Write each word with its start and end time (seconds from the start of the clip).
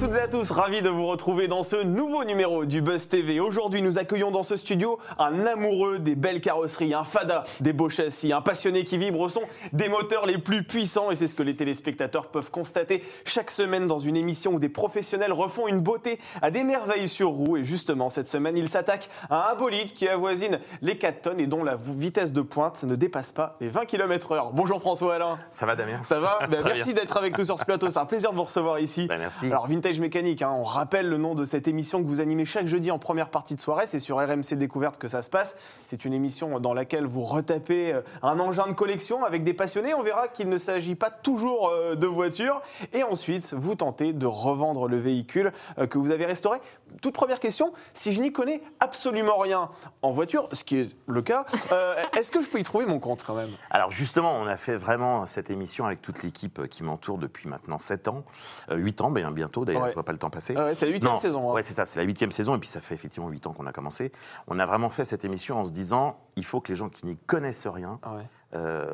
Toutes 0.00 0.14
et 0.14 0.20
à 0.20 0.28
tous, 0.28 0.50
ravi 0.50 0.80
de 0.80 0.88
vous 0.88 1.06
retrouver 1.06 1.46
dans 1.46 1.62
ce 1.62 1.76
nouveau 1.76 2.24
numéro 2.24 2.64
du 2.64 2.80
Buzz 2.80 3.06
TV. 3.06 3.38
Aujourd'hui, 3.38 3.82
nous 3.82 3.98
accueillons 3.98 4.30
dans 4.30 4.42
ce 4.42 4.56
studio 4.56 4.98
un 5.18 5.44
amoureux 5.44 5.98
des 5.98 6.14
belles 6.14 6.40
carrosseries, 6.40 6.94
un 6.94 7.04
fada 7.04 7.42
des 7.60 7.74
beaux 7.74 7.90
châssis, 7.90 8.32
un 8.32 8.40
passionné 8.40 8.84
qui 8.84 8.96
vibre 8.96 9.20
au 9.20 9.28
son 9.28 9.42
des 9.74 9.90
moteurs 9.90 10.24
les 10.24 10.38
plus 10.38 10.62
puissants 10.62 11.10
et 11.10 11.16
c'est 11.16 11.26
ce 11.26 11.34
que 11.34 11.42
les 11.42 11.54
téléspectateurs 11.54 12.28
peuvent 12.28 12.50
constater 12.50 13.04
chaque 13.26 13.50
semaine 13.50 13.86
dans 13.86 13.98
une 13.98 14.16
émission 14.16 14.54
où 14.54 14.58
des 14.58 14.70
professionnels 14.70 15.34
refont 15.34 15.68
une 15.68 15.80
beauté 15.80 16.18
à 16.40 16.50
des 16.50 16.64
merveilles 16.64 17.06
sur 17.06 17.28
roue 17.28 17.58
et 17.58 17.64
justement 17.64 18.08
cette 18.08 18.28
semaine, 18.28 18.56
il 18.56 18.70
s'attaque 18.70 19.10
à 19.28 19.50
un 19.50 19.54
bolide 19.54 19.92
qui 19.92 20.08
avoisine 20.08 20.60
les 20.80 20.96
4 20.96 21.20
tonnes 21.20 21.40
et 21.40 21.46
dont 21.46 21.62
la 21.62 21.76
vitesse 21.76 22.32
de 22.32 22.40
pointe 22.40 22.84
ne 22.84 22.96
dépasse 22.96 23.32
pas 23.32 23.58
les 23.60 23.68
20 23.68 23.84
km 23.84 24.32
heure. 24.32 24.52
Bonjour 24.54 24.80
François 24.80 25.16
Alain. 25.16 25.38
Ça 25.50 25.66
va 25.66 25.76
Damien? 25.76 26.02
Ça 26.04 26.20
va? 26.20 26.38
Ben, 26.50 26.62
Merci 26.64 26.94
d'être 26.94 27.18
avec 27.18 27.36
nous 27.36 27.44
sur 27.44 27.58
ce 27.58 27.66
plateau, 27.66 27.90
c'est 27.90 27.98
un 27.98 28.06
plaisir 28.06 28.30
de 28.30 28.36
vous 28.36 28.44
recevoir 28.44 28.78
ici. 28.78 29.06
Ben, 29.06 29.18
merci. 29.18 29.44
Alors 29.46 29.66
Vintage 29.66 29.89
Mécanique, 29.98 30.42
hein, 30.42 30.52
on 30.54 30.62
rappelle 30.62 31.08
le 31.08 31.16
nom 31.16 31.34
de 31.34 31.44
cette 31.44 31.66
émission 31.66 32.02
que 32.02 32.06
vous 32.06 32.20
animez 32.20 32.44
chaque 32.44 32.66
jeudi 32.66 32.90
en 32.90 32.98
première 32.98 33.30
partie 33.30 33.54
de 33.54 33.60
soirée, 33.60 33.86
c'est 33.86 33.98
sur 33.98 34.18
RMC 34.18 34.54
Découverte 34.54 34.98
que 34.98 35.08
ça 35.08 35.22
se 35.22 35.30
passe. 35.30 35.56
C'est 35.84 36.04
une 36.04 36.12
émission 36.12 36.60
dans 36.60 36.74
laquelle 36.74 37.06
vous 37.06 37.22
retapez 37.22 37.92
euh, 37.94 38.02
un 38.22 38.38
engin 38.38 38.66
de 38.68 38.72
collection 38.72 39.24
avec 39.24 39.42
des 39.42 39.54
passionnés. 39.54 39.94
On 39.94 40.02
verra 40.02 40.28
qu'il 40.28 40.48
ne 40.48 40.58
s'agit 40.58 40.94
pas 40.94 41.10
toujours 41.10 41.70
euh, 41.70 41.94
de 41.94 42.06
voitures. 42.06 42.60
Et 42.92 43.02
ensuite, 43.02 43.52
vous 43.54 43.74
tentez 43.74 44.12
de 44.12 44.26
revendre 44.26 44.86
le 44.86 44.98
véhicule 44.98 45.52
euh, 45.78 45.86
que 45.86 45.98
vous 45.98 46.12
avez 46.12 46.26
restauré. 46.26 46.58
Toute 47.02 47.14
première 47.14 47.40
question, 47.40 47.72
si 47.94 48.12
je 48.12 48.20
n'y 48.20 48.32
connais 48.32 48.62
absolument 48.80 49.38
rien 49.38 49.70
en 50.02 50.10
voiture, 50.12 50.48
ce 50.52 50.64
qui 50.64 50.78
est 50.80 50.96
le 51.08 51.22
cas, 51.22 51.44
euh, 51.72 51.94
est-ce 52.18 52.30
que 52.32 52.42
je 52.42 52.48
peux 52.48 52.58
y 52.58 52.62
trouver 52.62 52.86
mon 52.86 52.98
compte 52.98 53.24
quand 53.24 53.34
même? 53.34 53.50
Alors 53.70 53.90
justement, 53.90 54.32
on 54.36 54.46
a 54.46 54.56
fait 54.56 54.76
vraiment 54.76 55.26
cette 55.26 55.50
émission 55.50 55.86
avec 55.86 56.02
toute 56.02 56.22
l'équipe 56.22 56.66
qui 56.68 56.82
m'entoure 56.82 57.18
depuis 57.18 57.48
maintenant 57.48 57.78
7 57.78 58.08
ans, 58.08 58.24
euh, 58.70 58.76
8 58.76 59.00
ans 59.00 59.10
ben, 59.10 59.30
bientôt 59.30 59.64
d'ailleurs, 59.64 59.82
Ouais. 59.82 59.88
je 59.90 59.94
vois 59.94 60.04
pas 60.04 60.12
le 60.12 60.18
temps 60.18 60.30
passer. 60.30 60.54
Ah 60.56 60.66
ouais, 60.66 60.74
c'est 60.74 60.86
la 60.86 60.92
huitième 60.92 61.12
Non, 61.12 61.18
saison, 61.18 61.50
hein. 61.50 61.54
Ouais, 61.54 61.62
c'est 61.62 61.74
ça, 61.74 61.84
c'est 61.84 61.98
la 61.98 62.04
huitième 62.04 62.32
saison 62.32 62.54
et 62.54 62.58
puis 62.58 62.68
ça 62.68 62.80
fait 62.80 62.94
effectivement 62.94 63.28
8 63.28 63.46
ans 63.46 63.52
qu'on 63.52 63.66
a 63.66 63.72
commencé. 63.72 64.12
On 64.48 64.58
a 64.58 64.64
vraiment 64.66 64.90
fait 64.90 65.04
cette 65.04 65.24
émission 65.24 65.58
en 65.58 65.64
se 65.64 65.70
disant, 65.72 66.18
il 66.36 66.44
faut 66.44 66.60
que 66.60 66.68
les 66.68 66.76
gens 66.76 66.88
qui 66.88 67.06
n'y 67.06 67.16
connaissent 67.16 67.66
rien 67.66 67.98
Ah 68.02 68.16
ouais, 68.16 68.28
euh, 68.54 68.86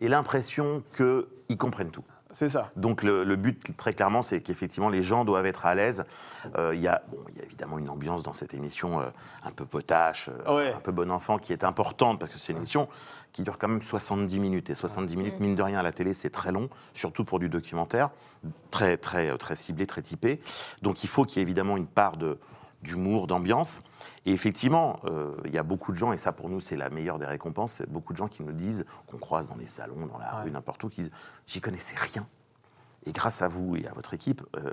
aient 0.00 0.08
l'impression 0.08 0.82
qu'ils 0.96 1.56
comprennent 1.58 1.90
tout. 1.90 2.04
C'est 2.32 2.48
ça. 2.48 2.70
Donc 2.76 3.02
le, 3.02 3.24
le 3.24 3.36
but 3.36 3.76
très 3.76 3.92
clairement, 3.92 4.22
c'est 4.22 4.40
qu'effectivement 4.40 4.88
les 4.88 5.02
gens 5.02 5.24
doivent 5.24 5.46
être 5.46 5.66
à 5.66 5.74
l'aise. 5.74 6.04
Euh, 6.56 6.74
Il 6.74 6.80
y, 6.80 6.88
a, 6.88 7.02
bon, 7.10 7.18
il 7.30 7.38
y 7.38 7.40
a 7.40 7.44
évidemment 7.44 7.78
une 7.78 7.88
ambiance 7.90 8.22
dans 8.22 8.32
cette 8.32 8.54
émission 8.54 9.00
euh, 9.00 9.04
un 9.44 9.50
peu 9.50 9.64
potache, 9.64 10.28
euh, 10.46 10.56
Ouais. 10.56 10.72
un 10.72 10.80
peu 10.80 10.92
bon 10.92 11.10
enfant, 11.10 11.38
qui 11.38 11.52
est 11.52 11.64
importante 11.64 12.18
parce 12.20 12.32
que 12.32 12.38
c'est 12.38 12.52
une 12.52 12.58
émission 12.58 12.88
qui 13.32 13.42
dure 13.42 13.58
quand 13.58 13.68
même 13.68 13.82
70 13.82 14.38
minutes. 14.40 14.70
Et 14.70 14.74
70 14.74 15.16
minutes, 15.16 15.40
mine 15.40 15.54
de 15.56 15.62
rien, 15.62 15.78
à 15.78 15.82
la 15.82 15.92
télé, 15.92 16.14
c'est 16.14 16.30
très 16.30 16.52
long, 16.52 16.68
surtout 16.94 17.24
pour 17.24 17.38
du 17.38 17.48
documentaire, 17.48 18.10
très, 18.70 18.96
très, 18.96 19.36
très 19.38 19.56
ciblé, 19.56 19.86
très 19.86 20.02
typé. 20.02 20.40
Donc 20.82 21.04
il 21.04 21.08
faut 21.08 21.24
qu'il 21.24 21.38
y 21.38 21.40
ait 21.40 21.42
évidemment 21.42 21.76
une 21.76 21.86
part 21.86 22.16
de 22.16 22.38
d'humour, 22.82 23.26
d'ambiance. 23.26 23.80
Et 24.26 24.32
effectivement, 24.32 25.00
euh, 25.04 25.34
il 25.44 25.54
y 25.54 25.58
a 25.58 25.62
beaucoup 25.62 25.92
de 25.92 25.96
gens, 25.96 26.12
et 26.12 26.16
ça 26.16 26.32
pour 26.32 26.48
nous 26.48 26.60
c'est 26.60 26.76
la 26.76 26.90
meilleure 26.90 27.18
des 27.18 27.26
récompenses, 27.26 27.82
beaucoup 27.88 28.12
de 28.12 28.18
gens 28.18 28.28
qui 28.28 28.42
nous 28.42 28.52
disent, 28.52 28.84
qu'on 29.06 29.18
croise 29.18 29.48
dans 29.48 29.56
les 29.56 29.66
salons, 29.68 30.06
dans 30.06 30.18
la 30.18 30.36
Ouais. 30.36 30.42
rue, 30.44 30.50
n'importe 30.50 30.82
où, 30.84 30.88
qui 30.88 31.02
disent 31.02 31.10
J'y 31.46 31.60
connaissais 31.60 31.96
rien. 31.96 32.26
Et 33.06 33.12
grâce 33.12 33.40
à 33.42 33.48
vous 33.48 33.76
et 33.76 33.86
à 33.86 33.92
votre 33.92 34.12
équipe, 34.14 34.42
euh, 34.56 34.72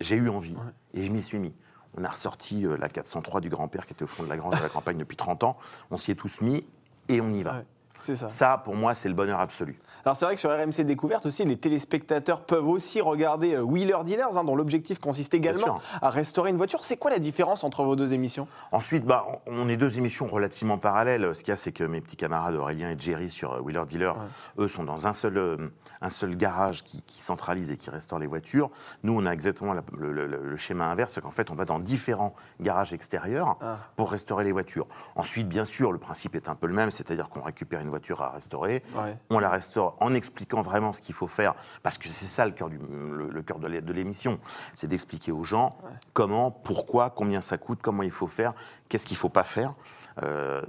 j'ai 0.00 0.16
eu 0.16 0.28
envie 0.28 0.56
et 0.94 1.02
je 1.04 1.10
m'y 1.12 1.22
suis 1.22 1.38
mis. 1.38 1.54
On 1.98 2.04
a 2.04 2.08
ressorti 2.08 2.66
euh, 2.66 2.76
la 2.78 2.88
403 2.88 3.40
du 3.40 3.48
grand-père 3.48 3.86
qui 3.86 3.92
était 3.92 4.02
au 4.04 4.06
fond 4.06 4.22
de 4.22 4.28
la 4.28 4.36
grange 4.36 4.56
de 4.56 4.62
la 4.62 4.68
campagne 4.68 4.98
depuis 4.98 5.16
30 5.16 5.44
ans. 5.44 5.56
On 5.90 5.96
s'y 5.96 6.10
est 6.10 6.14
tous 6.14 6.40
mis 6.42 6.66
et 7.08 7.20
on 7.20 7.30
y 7.30 7.42
va. 7.42 7.54
Ouais, 7.58 7.66
ça. 8.00 8.28
Ça, 8.28 8.58
pour 8.64 8.74
moi, 8.74 8.94
c'est 8.94 9.08
le 9.08 9.14
bonheur 9.14 9.40
absolu. 9.40 9.78
Alors 10.04 10.14
c'est 10.14 10.24
vrai 10.24 10.34
que 10.34 10.40
sur 10.40 10.50
RMC 10.50 10.84
Découverte 10.84 11.26
aussi, 11.26 11.44
les 11.44 11.56
téléspectateurs 11.56 12.42
peuvent 12.42 12.68
aussi 12.68 13.00
regarder 13.00 13.54
euh, 13.54 13.62
Wheeler 13.62 13.96
Dealers, 14.04 14.36
hein, 14.38 14.44
dont 14.44 14.54
l'objectif 14.54 15.00
consiste 15.00 15.34
également 15.34 15.80
à 16.00 16.10
restaurer 16.10 16.50
une 16.50 16.56
voiture. 16.56 16.84
C'est 16.84 16.96
quoi 16.96 17.10
la 17.10 17.18
différence 17.18 17.64
entre 17.64 17.82
vos 17.82 17.96
deux 17.96 18.14
émissions? 18.14 18.46
Ensuite, 18.70 19.04
bah, 19.04 19.24
on 19.46 19.68
est 19.68 19.76
deux 19.76 19.98
émissions 19.98 20.26
relativement 20.26 20.78
parallèles. 20.78 21.34
Ce 21.34 21.40
qu'il 21.40 21.48
y 21.48 21.52
a, 21.52 21.56
c'est 21.56 21.72
que 21.72 21.82
mes 21.82 22.00
petits 22.00 22.16
camarades 22.16 22.54
Aurélien 22.54 22.90
et 22.92 22.96
Jerry 22.98 23.28
sur 23.30 23.54
euh, 23.54 23.60
Wheeler 23.60 23.82
Dealer, 23.88 24.14
eux, 24.58 24.68
sont 24.68 24.84
dans 24.84 25.08
un 25.08 25.12
seul, 25.12 25.36
euh, 25.38 25.56
un 26.00 26.08
seul 26.10 26.36
garage 26.36 26.84
qui, 26.84 27.02
qui 27.02 27.20
centralise 27.20 27.72
et 27.72 27.76
qui 27.76 27.90
restaure 27.90 28.20
les 28.20 28.28
voitures. 28.28 28.70
Nous, 29.02 29.12
on 29.18 29.26
a 29.26 29.32
exactement 29.32 29.72
la- 29.72 29.82
le, 29.98 30.12
le- 30.12 30.26
le 30.26 30.56
schéma 30.56 30.84
inverse, 30.86 31.14
c'est 31.14 31.20
qu'en 31.20 31.30
fait, 31.32 31.50
on 31.50 31.54
va 31.56 31.64
dans 31.64 31.80
différents 31.80 32.32
garages 32.60 32.92
extérieurs 32.92 33.56
Ah. 33.60 33.78
pour 33.96 34.12
restaurer 34.12 34.44
les 34.44 34.52
voitures. 34.52 34.86
Ensuite, 35.16 35.48
bien 35.48 35.64
sûr, 35.64 35.90
le 35.90 35.98
principe 35.98 36.36
est 36.36 36.48
un 36.48 36.54
peu 36.54 36.68
le 36.68 36.74
même, 36.74 36.92
c'est-à-dire 36.92 37.28
qu'on 37.28 37.42
récupère 37.42 37.80
une 37.80 37.85
voiture 37.88 38.22
à 38.22 38.30
restaurer, 38.30 38.82
Ouais. 38.94 39.16
on 39.30 39.38
la 39.38 39.48
restaure 39.50 39.96
en 40.00 40.14
expliquant 40.14 40.62
vraiment 40.62 40.92
ce 40.92 41.00
qu'il 41.00 41.14
faut 41.14 41.26
faire, 41.26 41.54
parce 41.82 41.98
que 41.98 42.08
c'est 42.08 42.24
ça 42.26 42.44
le 42.44 42.52
cœur, 42.52 42.68
du, 42.68 42.78
le, 42.78 43.28
le 43.30 43.42
cœur 43.42 43.58
de 43.58 43.66
l'é- 43.68 43.80
de 43.82 43.92
l'émission, 43.92 44.38
c'est 44.74 44.86
d'expliquer 44.86 45.32
aux 45.32 45.44
gens 45.44 45.76
comment, 46.12 46.50
pourquoi, 46.50 47.10
combien 47.10 47.40
ça 47.40 47.58
coûte, 47.58 47.78
comment 47.82 48.02
il 48.02 48.10
faut 48.10 48.26
faire, 48.26 48.54
qu'est-ce 48.88 49.06
qu'il 49.06 49.16
ne 49.16 49.20
faut 49.20 49.28
pas 49.28 49.44
faire, 49.44 49.74
euh, 50.22 50.62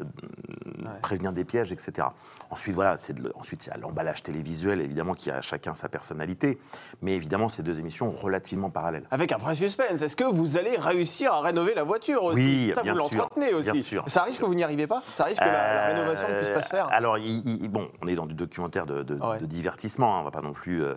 prévenir 1.02 1.32
des 1.32 1.46
pièges, 1.46 1.72
etc. 1.72 2.08
Ensuite, 2.50 2.76
voilà, 2.76 2.98
c'est 2.98 3.16
ensuite 3.36 3.66
il 3.66 3.70
y 3.70 3.72
a 3.74 3.78
l'emballage 3.78 4.24
télévisuel, 4.24 4.82
évidemment, 4.82 5.14
qui 5.14 5.32
a 5.32 5.42
chacun 5.42 5.74
sa 5.74 5.88
personnalité, 5.90 6.60
mais 7.02 7.14
évidemment, 7.16 7.48
ces 7.50 7.64
deux 7.64 7.80
émissions 7.80 8.10
relativement 8.10 8.70
parallèles. 8.70 9.06
Avec 9.12 9.32
un 9.32 9.38
vrai 9.38 9.56
suspense. 9.56 10.02
Est-ce 10.02 10.16
que 10.16 10.24
vous 10.26 10.58
allez 10.58 10.76
réussir 10.78 11.34
à 11.34 11.42
rénover 11.42 11.74
la 11.76 11.84
voiture 11.84 12.24
aussi? 12.24 12.42
Oui, 12.68 12.72
Ça, 12.76 12.82
bien 12.82 12.94
vous 12.94 13.00
l'entretenez 13.00 13.54
aussi. 13.54 13.72
bien 13.72 13.82
sûr. 13.82 14.04
Ça 14.08 14.22
arrive 14.22 14.38
que 14.38 14.46
vous 14.46 14.56
n'y 14.56 14.64
arrivez 14.64 14.88
pas? 14.88 15.02
Ça 15.14 15.24
arrive 15.24 15.38
que 15.38 15.44
la, 15.44 15.52
la 15.52 15.88
Euh, 15.88 15.94
rénovation 15.94 16.28
ne 16.30 16.36
puisse 16.36 16.50
pas 16.50 16.62
se 16.62 16.70
faire 16.70 16.88
Alors, 16.92 17.07
il- 17.16 17.64
il- 17.64 17.70
bon, 17.70 17.90
on 18.02 18.08
est 18.08 18.16
dans 18.16 18.26
du 18.26 18.34
documentaire 18.34 18.86
de, 18.86 19.04
de- 19.04 19.16
Ouais. 19.16 19.40
de 19.40 19.46
divertissement, 19.46 20.16
hein, 20.16 20.18
on 20.18 20.20
ne 20.22 20.26
va 20.26 20.32
pas 20.32 20.42
non 20.42 20.54
plus 20.54 20.84
euh, 20.84 20.96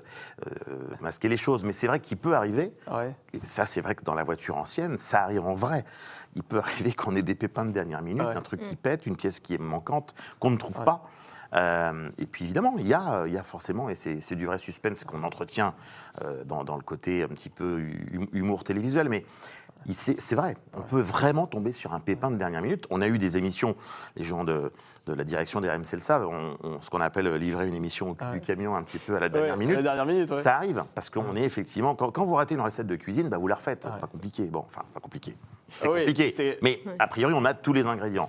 euh, 0.68 0.74
masquer 1.00 1.28
les 1.28 1.36
choses, 1.36 1.62
mais 1.64 1.72
c'est 1.72 1.86
vrai 1.86 2.00
qu'il 2.00 2.16
peut 2.16 2.34
arriver, 2.34 2.72
Ouais. 2.90 3.14
et 3.32 3.40
ça 3.44 3.66
c'est 3.66 3.80
vrai 3.80 3.94
que 3.94 4.02
dans 4.04 4.14
la 4.14 4.24
voiture 4.24 4.56
ancienne, 4.56 4.98
ça 4.98 5.22
arrive 5.22 5.44
en 5.46 5.54
vrai. 5.54 5.84
Il 6.34 6.42
peut 6.42 6.58
arriver 6.64 6.92
qu'on 6.94 7.14
ait 7.16 7.22
des 7.22 7.34
pépins 7.34 7.64
de 7.64 7.70
dernière 7.72 8.02
minute, 8.02 8.22
Ouais. 8.22 8.34
un 8.36 8.42
truc 8.42 8.62
qui 8.62 8.76
pète, 8.76 9.06
une 9.06 9.16
pièce 9.16 9.38
qui 9.40 9.54
est 9.54 9.58
manquante, 9.58 10.14
qu'on 10.38 10.50
ne 10.50 10.56
trouve 10.56 10.82
pas. 10.84 11.02
Euh, 11.52 12.08
et 12.18 12.26
puis 12.26 12.44
évidemment, 12.44 12.74
il 12.78 12.86
y 12.86 12.94
a, 12.94 13.24
il 13.26 13.32
y 13.32 13.38
a 13.38 13.42
forcément, 13.42 13.88
et 13.90 13.96
c'est 13.96 14.34
du 14.36 14.46
vrai 14.46 14.56
suspense 14.58 15.02
qu'on 15.04 15.24
entretient 15.24 15.74
euh, 16.22 16.44
dans, 16.44 16.62
dans 16.62 16.76
le 16.76 16.82
côté 16.82 17.24
un 17.24 17.28
petit 17.28 17.50
peu 17.50 17.82
hum- 18.14 18.28
humour 18.32 18.62
télévisuel, 18.62 19.08
mais 19.08 19.24
c'est 19.88 20.34
vrai, 20.34 20.56
on 20.76 20.82
peut 20.82 21.00
vraiment 21.00 21.46
tomber 21.46 21.72
sur 21.72 21.92
un 21.94 22.00
pépin 22.00 22.30
de 22.30 22.36
dernière 22.36 22.62
minute. 22.62 22.86
On 22.90 23.00
a 23.02 23.08
eu 23.08 23.18
des 23.18 23.36
émissions, 23.36 23.74
les 24.16 24.24
gens 24.24 24.44
de, 24.44 24.72
de 25.06 25.14
la 25.14 25.24
direction 25.24 25.60
des 25.60 25.68
RMC 25.70 25.94
le 25.94 26.00
savent, 26.00 26.26
on- 26.26 26.56
on- 26.62 26.80
ce 26.80 26.90
qu'on 26.90 27.00
appelle 27.00 27.26
livrer 27.36 27.66
une 27.66 27.74
émission 27.74 28.10
au 28.10 28.14
cul 28.14 28.24
du 28.32 28.40
camion 28.40 28.76
un 28.76 28.82
petit 28.82 28.98
peu 28.98 29.16
à 29.16 29.20
la 29.20 29.28
dernière 29.28 29.54
Ouais, 29.54 29.58
minute. 29.60 29.74
à 29.74 29.78
la 29.78 29.82
dernière 29.82 30.06
minute, 30.06 30.30
ouais. 30.30 30.42
Ça 30.42 30.56
arrive, 30.56 30.84
parce 30.94 31.10
qu'on 31.10 31.34
est 31.36 31.42
effectivement, 31.42 31.94
quand, 31.94 32.10
quand 32.12 32.24
vous 32.24 32.34
ratez 32.34 32.54
une 32.54 32.60
recette 32.60 32.86
de 32.86 32.96
cuisine, 32.96 33.28
bah, 33.28 33.38
vous 33.38 33.48
la 33.48 33.54
refaites. 33.56 33.88
Pas 34.00 34.06
compliqué. 34.06 34.44
Bon, 34.44 34.64
enfin, 34.66 34.82
pas 34.94 35.00
compliqué. 35.00 35.36
C'est 35.68 35.88
Oui, 35.88 36.00
compliqué. 36.06 36.58
Mais 36.62 36.80
a 36.98 37.06
priori, 37.06 37.32
on 37.34 37.44
a 37.44 37.54
tous 37.54 37.72
les 37.72 37.86
ingrédients. 37.86 38.28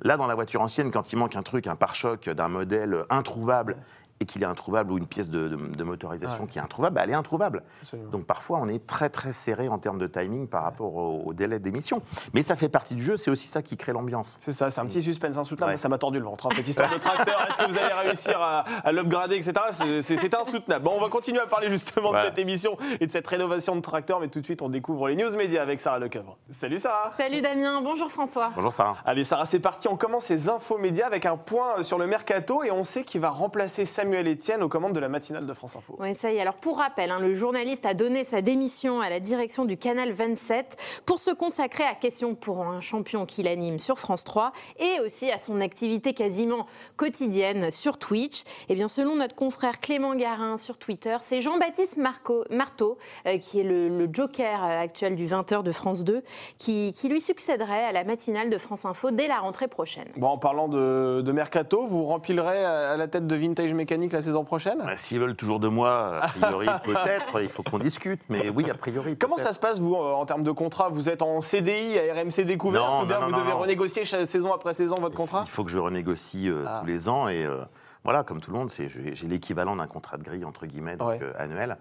Là, 0.00 0.16
dans 0.16 0.26
la 0.26 0.34
voiture 0.34 0.60
ancienne, 0.62 0.90
quand 0.90 1.12
il 1.12 1.16
manque 1.16 1.36
un 1.36 1.42
truc, 1.42 1.66
un 1.66 1.76
pare-choc 1.76 2.28
d'un 2.28 2.48
modèle 2.48 3.04
introuvable, 3.10 3.76
et 4.22 4.26
qu'il 4.26 4.42
est 4.42 4.46
introuvable, 4.46 4.92
ou 4.92 4.98
une 4.98 5.06
pièce 5.06 5.30
de, 5.30 5.48
de- 5.48 5.56
de 5.56 5.84
motorisation 5.84 6.44
Ouais. 6.44 6.48
qui 6.48 6.58
est 6.58 6.62
introuvable, 6.62 6.94
bah, 6.96 7.02
elle 7.04 7.10
est 7.10 7.14
introuvable. 7.14 7.62
Absolument. 7.82 8.10
Donc 8.10 8.24
parfois, 8.24 8.58
on 8.62 8.68
est 8.68 8.86
très 8.86 9.08
très 9.10 9.32
serré 9.32 9.68
en 9.68 9.78
termes 9.78 9.98
de 9.98 10.06
timing 10.06 10.48
par 10.48 10.62
rapport 10.64 10.94
au, 10.94 11.22
au 11.26 11.34
délai 11.34 11.58
d'émission. 11.58 12.02
Mais 12.34 12.42
ça 12.42 12.56
fait 12.56 12.68
partie 12.68 12.94
du 12.94 13.02
jeu, 13.04 13.16
c'est 13.16 13.30
aussi 13.30 13.46
ça 13.48 13.62
qui 13.62 13.76
crée 13.76 13.92
l'ambiance. 13.92 14.36
C'est 14.40 14.52
ça, 14.52 14.70
c'est 14.70 14.80
un 14.80 14.86
petit 14.86 15.02
suspense 15.02 15.36
insoutenable. 15.38 15.72
Ouais. 15.72 15.76
Ça 15.76 15.88
m'a 15.88 15.98
tordu 15.98 16.18
le 16.18 16.24
ventre, 16.24 16.46
hein, 16.46 16.50
cette 16.54 16.68
histoire 16.68 16.90
de 16.90 16.98
tracteur. 16.98 17.46
Est-ce 17.48 17.58
que 17.66 17.70
vous 17.70 17.78
allez 17.78 17.92
réussir 18.08 18.40
à, 18.40 18.64
à 18.84 18.92
l'upgrader, 18.92 19.36
etc. 19.36 19.52
C'est- 20.00 20.32
insoutenable. 20.34 20.84
Bon, 20.84 20.92
on 20.96 21.00
va 21.00 21.08
continuer 21.08 21.40
à 21.40 21.46
parler 21.46 21.68
justement 21.68 22.12
de 22.12 22.18
cette 22.18 22.38
émission 22.38 22.76
et 23.00 23.06
de 23.06 23.10
cette 23.10 23.26
rénovation 23.26 23.74
de 23.76 23.80
tracteur, 23.80 24.20
mais 24.20 24.28
tout 24.28 24.40
de 24.40 24.44
suite, 24.44 24.62
on 24.62 24.68
découvre 24.68 25.08
les 25.08 25.16
news 25.16 25.36
médias 25.36 25.60
avec 25.62 25.80
Sarah 25.80 25.98
Lecoeuvre. 25.98 26.38
Salut 26.52 26.78
Sarah 26.78 27.10
Salut 27.12 27.40
Damien, 27.42 27.80
bonjour 27.82 28.10
François. 28.10 28.50
Bonjour 28.54 28.72
Sarah. 28.72 28.96
Allez 29.04 29.24
Sarah, 29.24 29.44
c'est 29.46 29.58
parti. 29.58 29.88
On 29.88 29.96
commence 29.96 30.24
ces 30.24 30.48
infos 30.48 30.78
médias 30.78 31.06
avec 31.06 31.26
un 31.26 31.36
point 31.36 31.82
sur 31.82 31.98
le 31.98 32.06
mercato 32.06 32.62
et 32.62 32.70
on 32.70 32.84
sait 32.84 33.04
qu'il 33.04 33.20
va 33.20 33.30
remplacer 33.30 33.84
Samuel 33.84 34.11
Samuel 34.12 34.28
Etienne 34.28 34.62
aux 34.62 34.68
commandes 34.68 34.92
de 34.92 35.00
la 35.00 35.08
matinale 35.08 35.46
de 35.46 35.54
France 35.54 35.74
Info. 35.74 35.96
Oui, 35.98 36.14
ça 36.14 36.30
y 36.30 36.36
est. 36.36 36.40
Alors, 36.42 36.56
pour 36.56 36.76
rappel, 36.76 37.10
hein, 37.10 37.18
le 37.18 37.32
journaliste 37.32 37.86
a 37.86 37.94
donné 37.94 38.24
sa 38.24 38.42
démission 38.42 39.00
à 39.00 39.08
la 39.08 39.20
direction 39.20 39.64
du 39.64 39.78
canal 39.78 40.12
27 40.12 41.02
pour 41.06 41.18
se 41.18 41.30
consacrer 41.30 41.84
à 41.84 41.94
Question 41.94 42.34
pour 42.34 42.60
un 42.66 42.82
champion 42.82 43.24
qu'il 43.24 43.48
anime 43.48 43.78
sur 43.78 43.98
France 43.98 44.24
3 44.24 44.52
et 44.80 45.00
aussi 45.00 45.30
à 45.30 45.38
son 45.38 45.62
activité 45.62 46.12
quasiment 46.12 46.66
quotidienne 46.96 47.70
sur 47.70 47.96
Twitch. 47.96 48.42
Et 48.68 48.74
bien, 48.74 48.86
selon 48.88 49.16
notre 49.16 49.34
confrère 49.34 49.80
Clément 49.80 50.14
Garin 50.14 50.58
sur 50.58 50.76
Twitter, 50.76 51.16
c'est 51.20 51.40
Jean-Baptiste 51.40 51.96
Marteau, 51.96 52.98
euh, 53.26 53.38
qui 53.38 53.60
est 53.60 53.64
le, 53.64 53.88
le 53.88 54.08
joker 54.12 54.62
euh, 54.62 54.82
actuel 54.82 55.16
du 55.16 55.26
20h 55.26 55.62
de 55.62 55.72
France 55.72 56.04
2, 56.04 56.22
qui, 56.58 56.92
qui 56.92 57.08
lui 57.08 57.22
succéderait 57.22 57.84
à 57.84 57.92
la 57.92 58.04
matinale 58.04 58.50
de 58.50 58.58
France 58.58 58.84
Info 58.84 59.10
dès 59.10 59.26
la 59.28 59.38
rentrée 59.38 59.68
prochaine. 59.68 60.08
Bon, 60.18 60.26
en 60.28 60.38
parlant 60.38 60.68
de, 60.68 61.22
de 61.24 61.32
mercato, 61.32 61.86
vous 61.86 62.04
rempilerez 62.04 62.62
à 62.62 62.90
à 62.90 62.96
la 62.96 63.06
tête 63.06 63.26
de 63.26 63.36
Vintage 63.36 63.72
Mécanique 63.72 63.91
la 63.96 64.22
saison 64.22 64.44
prochaine? 64.44 64.78
Bah, 64.78 64.96
S'ils 64.96 65.20
veulent 65.20 65.36
toujours 65.36 65.60
de 65.60 65.68
moi, 65.68 66.20
a 66.22 66.28
priori, 66.28 66.66
peut-être, 66.84 67.40
il 67.42 67.48
faut 67.48 67.62
qu'on 67.62 67.78
discute, 67.78 68.20
mais 68.28 68.48
oui, 68.48 68.68
a 68.70 68.74
priori. 68.74 69.16
Comment 69.16 69.36
ça 69.36 69.52
se 69.52 69.60
passe, 69.60 69.80
vous, 69.80 69.94
euh, 69.94 70.12
en 70.12 70.24
termes 70.26 70.42
de 70.42 70.50
contrat? 70.50 70.88
Vous 70.88 71.08
êtes 71.08 71.22
en 71.22 71.40
CDI 71.40 71.98
à 71.98 72.14
RMC 72.14 72.44
Découverte 72.44 72.84
Non, 72.84 73.02
ou 73.02 73.06
bien 73.06 73.20
non, 73.20 73.26
vous 73.26 73.32
non, 73.32 73.38
devez 73.38 73.50
non. 73.50 73.58
renégocier 73.58 74.04
chaque 74.04 74.26
saison 74.26 74.52
après 74.52 74.74
saison 74.74 74.96
votre 75.00 75.16
contrat? 75.16 75.42
Il 75.46 75.50
faut 75.50 75.64
que 75.64 75.70
je 75.70 75.78
renégocie 75.78 76.48
euh, 76.48 76.64
Ah. 76.66 76.78
tous 76.80 76.86
les 76.86 77.08
ans 77.08 77.28
et 77.28 77.44
euh, 77.44 77.58
voilà, 78.04 78.24
comme 78.24 78.40
tout 78.40 78.50
le 78.50 78.58
monde, 78.58 78.70
j'ai 78.76 79.28
l'équivalent 79.28 79.76
d'un 79.76 79.86
contrat 79.86 80.16
de 80.16 80.24
grille 80.24 80.44
entre 80.44 80.66
guillemets 80.66 80.96
donc, 80.96 81.08
Ouais. 81.08 81.20
euh, 81.22 81.32
annuel. 81.38 81.76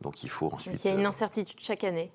Donc 0.00 0.22
il 0.24 0.30
faut 0.30 0.50
ensuite. 0.52 0.74
Donc, 0.74 0.84
il 0.84 0.88
y 0.90 0.94
a 0.94 0.98
une 0.98 1.06
incertitude 1.06 1.58
chaque 1.60 1.84
année. 1.84 2.10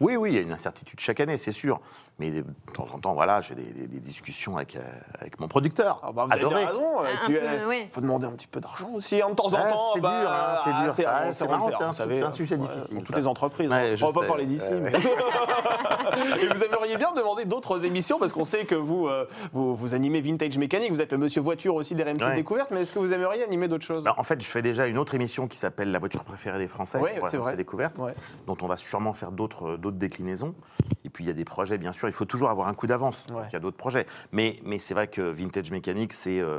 Oui, 0.00 0.16
oui, 0.16 0.30
il 0.32 0.34
y 0.36 0.38
a 0.38 0.42
une 0.42 0.52
incertitude 0.52 1.00
chaque 1.00 1.20
année, 1.20 1.36
c'est 1.36 1.52
sûr. 1.52 1.80
Mais 2.18 2.30
de 2.30 2.42
temps 2.72 2.86
en 2.94 2.98
temps, 2.98 3.12
voilà, 3.12 3.42
j'ai 3.42 3.54
des, 3.54 3.62
des- 3.64 3.86
des 3.88 4.00
discussions 4.00 4.56
avec, 4.56 4.74
euh, 4.74 4.80
avec 5.20 5.38
mon 5.38 5.48
producteur. 5.48 6.00
Ah 6.02 6.12
bah, 6.12 6.24
vous 6.24 6.32
avez 6.32 6.40
Adoré. 6.40 6.62
bien 6.62 6.66
raison. 6.68 6.90
puis, 7.26 7.34
peu, 7.34 7.40
euh, 7.42 7.68
ouais. 7.68 7.88
faut 7.92 8.00
demander 8.00 8.26
un 8.26 8.30
petit 8.30 8.46
peu 8.46 8.58
d'argent 8.58 8.88
aussi, 8.94 9.20
hein, 9.20 9.28
de 9.28 9.34
temps 9.34 9.48
en 9.48 9.50
temps. 9.68 9.90
c'est 9.94 10.00
bah, 10.00 10.20
dur, 10.22 10.30
hein, 10.30 10.56
c'est 10.64 10.70
ah, 10.72 10.82
dur, 10.84 10.94
c'est 10.94 11.04
marrant, 11.04 11.70
sait, 11.70 11.76
c'est 11.92 12.22
un- 12.22 12.26
un 12.26 12.30
sujet 12.30 12.54
ouais, 12.56 12.62
difficile, 12.62 12.94
Dans 12.96 13.00
toutes 13.02 13.10
ça. 13.10 13.16
les 13.20 13.26
entreprises. 13.28 13.70
Ouais, 13.70 13.76
hein. 13.92 13.96
je 13.96 14.04
on 14.06 14.10
va 14.12 14.20
pas 14.22 14.26
parler 14.28 14.46
d'ici. 14.46 14.66
ouais, 14.66 14.80
mais- 14.80 14.92
Et 16.42 16.48
vous 16.48 16.64
aimeriez 16.64 16.96
bien 16.96 17.12
demander 17.12 17.44
d'autres 17.44 17.84
émissions 17.84 18.18
parce 18.18 18.32
qu'on 18.32 18.46
sait 18.46 18.64
que 18.64 18.74
vous, 18.74 19.08
euh, 19.08 19.26
vous, 19.52 19.74
vous 19.76 19.94
animez 19.94 20.22
Vintage 20.22 20.56
Mécanique, 20.56 20.90
vous 20.90 21.02
êtes 21.02 21.12
le 21.12 21.18
monsieur 21.18 21.42
voiture 21.42 21.74
aussi 21.74 21.94
des 21.94 22.02
RMC 22.02 22.22
Ouais. 22.24 22.34
Découverte, 22.36 22.70
mais 22.70 22.80
est-ce 22.80 22.92
que 22.94 22.98
vous 22.98 23.12
aimeriez 23.12 23.42
animer 23.44 23.68
d'autres 23.68 23.84
choses? 23.84 24.04
Bah, 24.04 24.14
en 24.16 24.22
fait, 24.22 24.40
je 24.40 24.46
fais 24.48 24.62
déjà 24.62 24.86
une 24.86 24.96
autre 24.96 25.14
émission 25.14 25.46
qui 25.46 25.58
s'appelle 25.58 25.92
La 25.92 25.98
voiture 25.98 26.24
préférée 26.24 26.58
des 26.58 26.68
Français, 26.68 26.98
pour 26.98 27.28
c'est 27.28 27.36
RMC 27.36 27.42
vrai. 27.44 27.56
Découverte, 27.56 28.00
dont 28.46 28.56
on 28.62 28.66
va 28.66 28.78
sûrement 28.78 29.12
faire 29.12 29.32
d'autres 29.32 29.72
euh, 29.72 29.76
d'autres 29.86 29.98
déclinaisons. 29.98 30.54
Et 31.04 31.08
puis 31.08 31.24
il 31.24 31.26
y 31.26 31.30
a 31.30 31.34
des 31.34 31.44
projets, 31.44 31.78
bien 31.78 31.92
sûr, 31.92 32.08
il 32.08 32.12
faut 32.12 32.24
toujours 32.24 32.50
avoir 32.50 32.68
un 32.68 32.74
coup 32.74 32.86
d'avance. 32.86 33.26
Ouais. 33.32 33.44
Il 33.50 33.52
y 33.52 33.56
a 33.56 33.60
d'autres 33.60 33.76
projets. 33.76 34.06
Mais, 34.32 34.56
mais 34.64 34.78
c'est 34.78 34.94
vrai 34.94 35.06
que 35.08 35.22
Vintage 35.22 35.70
Mécanique, 35.70 36.12
c'est. 36.12 36.40
euh, 36.40 36.58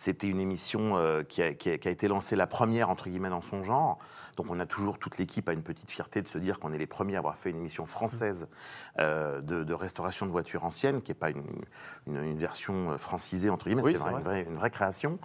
c'était 0.00 0.28
une 0.28 0.40
émission 0.40 0.96
euh, 0.96 1.22
qui, 1.22 1.42
a, 1.42 1.52
qui 1.52 1.68
a- 1.70 1.76
qui 1.78 1.86
a 1.88 1.90
été 1.90 2.08
lancée 2.08 2.34
la 2.34 2.46
première, 2.46 2.88
entre 2.88 3.10
guillemets, 3.10 3.28
dans 3.28 3.42
son 3.42 3.62
genre. 3.62 3.98
Donc 4.38 4.46
on 4.48 4.58
a 4.58 4.64
toujours, 4.64 4.98
toute 4.98 5.18
l'équipe 5.18 5.46
a 5.50 5.52
une 5.52 5.62
petite 5.62 5.90
fierté 5.90 6.22
de 6.22 6.28
se 6.28 6.38
dire 6.38 6.58
qu'on 6.58 6.72
est 6.72 6.78
les 6.78 6.86
premiers 6.86 7.16
à 7.16 7.18
avoir 7.18 7.36
fait 7.36 7.50
une 7.50 7.58
émission 7.58 7.84
française 7.84 8.48
euh, 8.98 9.42
de, 9.42 9.64
de 9.64 9.74
restauration 9.74 10.24
de 10.24 10.30
voitures 10.30 10.64
anciennes, 10.64 11.02
qui 11.02 11.10
n'est 11.10 11.16
pas 11.16 11.28
une, 11.30 11.42
une- 12.06 12.24
une 12.24 12.38
version 12.38 12.92
euh, 12.92 12.96
francisée, 12.96 13.50
entre 13.50 13.66
guillemets, 13.66 13.82
Oui, 13.82 13.92
c'est 13.92 13.98
vrai, 13.98 14.12
vrai. 14.12 14.20
une, 14.20 14.24
vraie, 14.24 14.42
une 14.44 14.54
vraie 14.54 14.70
création. 14.70 15.18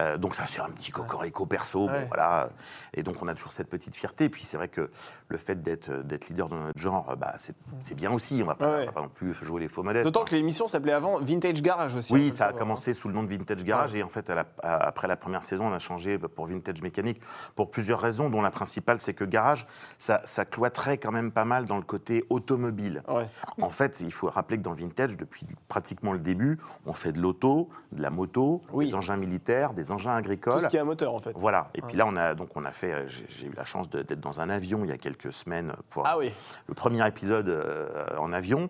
Euh, 0.00 0.16
donc 0.16 0.34
ça, 0.36 0.46
c'est 0.46 0.60
un 0.60 0.70
petit 0.70 0.90
cocorico 0.92 1.44
perso. 1.44 1.80
bon, 1.88 1.92
Ouais. 1.92 2.06
voilà. 2.08 2.48
Et 2.94 3.02
donc 3.02 3.16
on 3.22 3.28
a 3.28 3.34
toujours 3.34 3.52
cette 3.52 3.68
petite 3.68 3.94
fierté. 3.94 4.30
Puis 4.30 4.44
c'est 4.44 4.56
vrai 4.56 4.68
que 4.68 4.90
le 5.28 5.36
fait 5.36 5.60
d'être 5.62 6.28
leader 6.28 6.48
dans 6.48 6.56
notre 6.56 6.78
genre, 6.80 7.14
bah, 7.18 7.34
c'est 7.36 7.54
c'est 7.82 7.94
bien 7.94 8.12
aussi. 8.12 8.36
On 8.36 8.38
ne 8.38 8.44
va, 8.44 8.54
pas- 8.54 8.70
Ouais. 8.76 8.88
non 8.96 9.08
plus 9.08 9.34
jouer 9.34 9.60
les 9.60 9.68
faux 9.68 9.82
modestes. 9.82 10.04
D'autant 10.04 10.22
hein. 10.22 10.24
que 10.26 10.34
l'émission 10.36 10.68
s'appelait 10.68 10.92
avant 10.92 11.18
Vintage 11.18 11.60
Garage 11.60 11.94
aussi. 11.96 12.12
Oui, 12.14 12.26
le 12.26 12.30
ça 12.30 12.44
a 12.44 12.46
savoir, 12.48 12.60
commencé 12.60 12.94
sous 12.94 13.08
le 13.08 13.14
nom 13.14 13.24
de 13.24 13.28
Vintage 13.28 13.62
Garage 13.64 13.94
et 13.94 14.02
en 14.02 14.08
fait, 14.14 14.28
la- 14.30 14.46
après 14.62 15.08
la 15.08 15.16
première 15.16 15.42
saison, 15.42 15.66
on 15.66 15.72
a 15.72 15.78
changé 15.78 16.18
pour 16.18 16.46
Vintage 16.46 16.80
Mécanique 16.82 17.20
pour 17.56 17.70
plusieurs 17.70 18.00
raisons, 18.00 18.30
dont 18.30 18.40
la 18.42 18.50
principale, 18.50 18.98
c'est 18.98 19.14
que 19.14 19.24
Garage, 19.24 19.66
ça, 19.98 20.20
ça 20.24 20.44
cloîtrait 20.44 20.98
quand 20.98 21.12
même 21.12 21.32
pas 21.32 21.44
mal 21.44 21.64
dans 21.66 21.76
le 21.76 21.82
côté 21.82 22.24
automobile. 22.30 23.02
Ouais. 23.08 23.28
En 23.60 23.70
fait, 23.70 24.00
il 24.00 24.12
faut 24.12 24.28
rappeler 24.30 24.58
que 24.58 24.62
dans 24.62 24.72
Vintage, 24.72 25.16
depuis 25.16 25.46
pratiquement 25.68 26.12
le 26.12 26.18
début, 26.18 26.58
on 26.86 26.92
fait 26.94 27.12
de 27.12 27.20
l'auto, 27.20 27.68
de 27.92 28.02
la 28.02 28.10
moto, 28.10 28.62
Oui. 28.72 28.86
des 28.86 28.94
engins 28.94 29.16
militaires, 29.16 29.72
des 29.74 29.92
engins 29.92 30.12
Tout 30.12 30.18
agricoles. 30.18 30.60
ce 30.60 30.66
qui 30.68 30.76
est 30.76 30.80
un 30.80 30.84
moteur 30.84 31.14
en 31.14 31.20
fait. 31.20 31.32
Voilà. 31.36 31.68
Et 31.74 31.82
puis 31.82 31.96
là, 31.96 32.04
on 32.06 32.16
a 32.16 32.34
donc 32.34 32.48
on 32.54 32.64
a 32.64 32.70
fait. 32.72 32.92
euh, 32.92 33.08
J'ai 33.08 33.46
eu 33.46 33.52
la 33.56 33.64
chance 33.64 33.88
d'être 33.90 34.20
dans 34.20 34.40
un 34.40 34.48
avion 34.50 34.84
il 34.84 34.90
y 34.90 34.92
a 34.92 34.98
quelques 34.98 35.32
semaines 35.32 35.72
pour 35.90 36.06
Ah 36.06 36.16
oui. 36.18 36.32
le 36.68 36.74
premier 36.74 37.06
épisode 37.06 37.48
euh, 37.48 38.06
en 38.18 38.32
avion. 38.32 38.68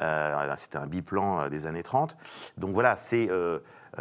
Euh, 0.00 0.54
C'était 0.56 0.78
un 0.78 0.86
biplan 0.86 1.48
des 1.48 1.66
années 1.66 1.82
30. 1.82 2.16
Donc 2.56 2.70
voilà, 2.72 2.96
c'est. 2.96 3.28
euh, 3.30 3.58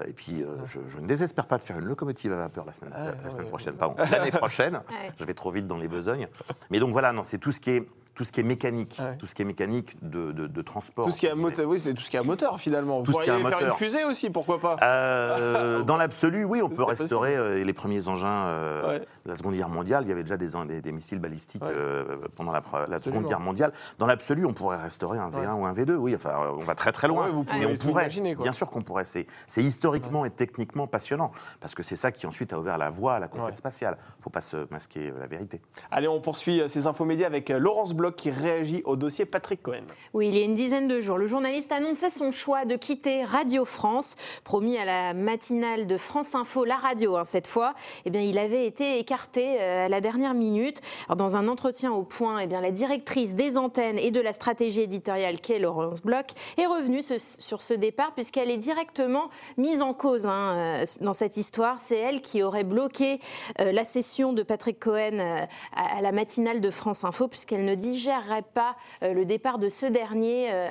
et 0.08 0.14
puis, 0.14 0.44
euh, 0.44 0.48
je, 0.66 0.80
je 0.88 1.00
ne 1.00 1.08
désespère 1.08 1.46
pas 1.46 1.58
de 1.58 1.64
faire 1.64 1.78
une 1.80 1.86
locomotive 1.86 2.32
à 2.34 2.38
vapeur 2.38 2.66
la 2.66 2.74
semaine, 2.74 2.94
Ah, 2.96 3.12
la 3.24 3.30
semaine 3.30 3.44
ouais. 3.46 3.50
prochaine, 3.50 3.76
pardon, 3.76 3.96
l'année 4.12 4.32
prochaine. 4.32 4.76
Ouais. 4.76 5.12
Je 5.20 5.24
vais 5.26 5.34
trop 5.34 5.52
vite 5.52 5.68
dans 5.68 5.78
les 5.78 5.88
besognes. 5.88 6.28
Mais 6.70 6.80
donc 6.80 6.92
voilà, 6.92 7.12
non, 7.14 7.24
c'est 7.24 7.38
tout 7.38 7.52
ce 7.52 7.60
qui 7.60 7.72
est 7.72 7.88
tout 8.16 8.24
ce 8.24 8.32
qui 8.32 8.40
est 8.40 8.44
mécanique, 8.44 8.98
Ouais. 9.00 9.18
tout 9.18 9.26
ce 9.26 9.36
qui 9.36 9.42
est 9.42 9.46
mécanique 9.46 9.96
de, 10.02 10.32
de- 10.32 10.48
de 10.48 10.62
transport. 10.62 11.06
Tout 11.06 11.12
ce 11.12 11.20
qui 11.20 11.26
est 11.26 11.30
guillemets. 11.30 11.50
moteur, 11.50 11.68
oui, 11.68 11.80
c'est 11.80 11.94
tout 11.94 12.02
ce 12.02 12.10
qui 12.10 12.16
est 12.16 12.20
un 12.20 12.24
moteur 12.24 12.60
finalement. 12.60 13.00
Vous 13.00 13.06
Tout 13.06 13.12
ce 13.14 13.24
qui 13.24 13.30
est 13.30 13.34
pourriez 13.40 13.50
faire 13.58 13.68
une 13.68 13.74
fusée 13.74 14.06
aussi, 14.06 14.30
pourquoi 14.30 14.60
pas 14.60 14.78
Euh, 14.82 15.84
dans 15.84 15.98
l'absolu, 15.98 16.44
oui, 16.46 16.62
on 16.62 16.70
peut 16.70 16.84
restaurer 16.84 17.36
euh, 17.36 17.64
les 17.64 17.74
premiers 17.74 18.08
engins 18.08 18.48
euh, 18.48 18.88
Ouais. 18.88 19.00
de 19.00 19.30
la 19.30 19.36
Seconde 19.36 19.56
Guerre 19.56 19.70
mondiale. 19.70 20.04
Il 20.06 20.10
y 20.10 20.12
avait 20.12 20.24
déjà 20.24 20.38
des, 20.38 20.48
des- 20.68 20.82
des 20.82 20.92
missiles 20.92 21.20
balistiques 21.20 21.64
Ouais. 21.64 21.72
euh, 21.74 22.18
pendant 22.36 22.52
la. 22.52 22.62
Seconde 23.00 23.26
Guerre 23.28 23.40
mondiale. 23.40 23.74
Dans 24.00 24.06
l'absolu, 24.08 24.46
on 24.46 24.54
pourrait 24.54 24.78
restaurer 24.82 25.18
un 25.20 25.30
V1 25.30 25.40
Ouais. 25.56 25.62
ou 25.62 25.66
un 25.66 25.74
V2. 25.74 25.96
Oui, 25.96 26.16
enfin, 26.16 26.34
on 26.58 26.62
va 26.62 26.76
très 26.76 26.92
très 26.92 27.08
loin. 27.08 27.28
Vous 27.28 27.44
pouvez 27.44 27.60
Mais 27.60 27.66
on 27.66 27.76
pourrait, 27.78 28.04
imaginer, 28.04 28.36
quoi. 28.36 28.44
bien 28.44 28.52
sûr 28.52 28.70
qu'on 28.70 28.82
pourrait. 28.82 29.04
C'est 29.06 29.28
historiquement 29.58 30.26
et 30.26 30.30
techniquement 30.30 30.88
passionnant 30.88 31.32
parce 31.60 31.76
que 31.76 31.84
c'est 31.84 31.96
ça 31.96 32.12
qui 32.12 32.26
ensuite 32.28 32.54
a 32.54 32.60
ouvert 32.60 32.78
la 32.78 32.90
voie 32.90 33.16
à 33.16 33.20
la 33.20 33.28
conquête 33.28 33.58
spatiale. 33.58 33.98
Faut 34.20 34.30
pas 34.30 34.42
se 34.42 34.68
masquer 34.72 35.12
la 35.20 35.28
vérité. 35.28 35.62
Allez, 35.92 36.08
on 36.08 36.22
poursuit 36.22 36.62
ces 36.68 36.88
infos 36.88 37.06
médias 37.06 37.28
avec 37.28 37.50
Laurence 37.50 37.94
Qui 38.12 38.30
réagit 38.30 38.81
au 38.86 38.96
dossier 38.96 39.25
Patrick 39.25 39.62
Cohen. 39.63 39.86
Oui, 40.13 40.28
il 40.28 40.38
y 40.38 40.42
a 40.42 40.46
une 40.46 40.54
dizaine 40.54 40.88
de 40.88 41.00
jours, 41.02 41.18
le 41.18 41.28
journaliste 41.28 41.72
annonçait 41.72 42.10
son 42.10 42.31
choix 42.31 42.66
de 42.66 42.75
quitter 42.75 43.24
Radio 43.24 43.66
France, 43.66 44.16
promis 44.44 44.78
à 44.78 44.86
la 44.86 45.13
matinale 45.13 45.88
de 45.88 45.98
France 45.98 46.36
Info, 46.36 46.66
la 46.66 46.78
radio 46.78 47.16
hein, 47.16 47.25
cette 47.25 47.48
fois. 47.48 47.74
Eh 48.06 48.10
bien, 48.10 48.22
il 48.22 48.38
avait 48.38 48.68
été 48.68 49.00
écarté 49.00 49.57
euh, 49.60 49.86
à 49.86 49.90
la 49.90 50.02
dernière 50.02 50.34
minute. 50.34 50.81
Dans 51.16 51.38
un 51.38 51.48
entretien 51.48 51.92
au 51.92 52.04
point, 52.04 52.40
eh 52.40 52.48
bien, 52.48 52.62
la 52.62 52.72
directrice 52.72 53.36
des 53.36 53.57
antennes 53.57 53.98
et 53.98 54.12
de 54.12 54.22
la 54.22 54.34
stratégie 54.34 54.81
éditoriale, 54.81 55.40
qu'est 55.40 55.60
Laurence 55.60 56.02
Bloch, 56.02 56.28
est 56.57 56.66
revenue 56.66 57.02
sur 57.02 57.62
ce 57.62 57.74
départ 57.74 58.13
puisqu'elle 58.13 58.50
est 58.50 58.57
directement 58.57 59.30
mise 59.57 59.81
en 59.81 59.94
cause 59.94 60.25
hein, 60.25 60.56
euh, 60.56 60.86
dans 61.02 61.13
cette 61.13 61.38
histoire. 61.38 61.80
C'est 61.80 61.98
elle 61.98 62.22
qui 62.22 62.44
aurait 62.44 62.63
bloqué 62.63 63.19
euh, 63.62 63.72
la 63.72 63.86
session 63.86 64.34
de 64.34 64.44
Patrick 64.44 64.80
Cohen 64.80 65.48
à, 65.75 65.98
à 65.98 66.02
la 66.02 66.12
matinale 66.12 66.62
de 66.62 66.69
France 66.69 67.04
Info 67.04 67.28
puisqu'elle 67.28 67.66
ne 67.66 67.75
digérerait 67.95 68.44
pas 68.53 68.75
euh, 69.03 69.13
le 69.13 69.25
départ 69.25 69.57
de 69.57 69.69
ce 69.69 69.86
dernier 69.86 70.50
euh, 70.51 70.68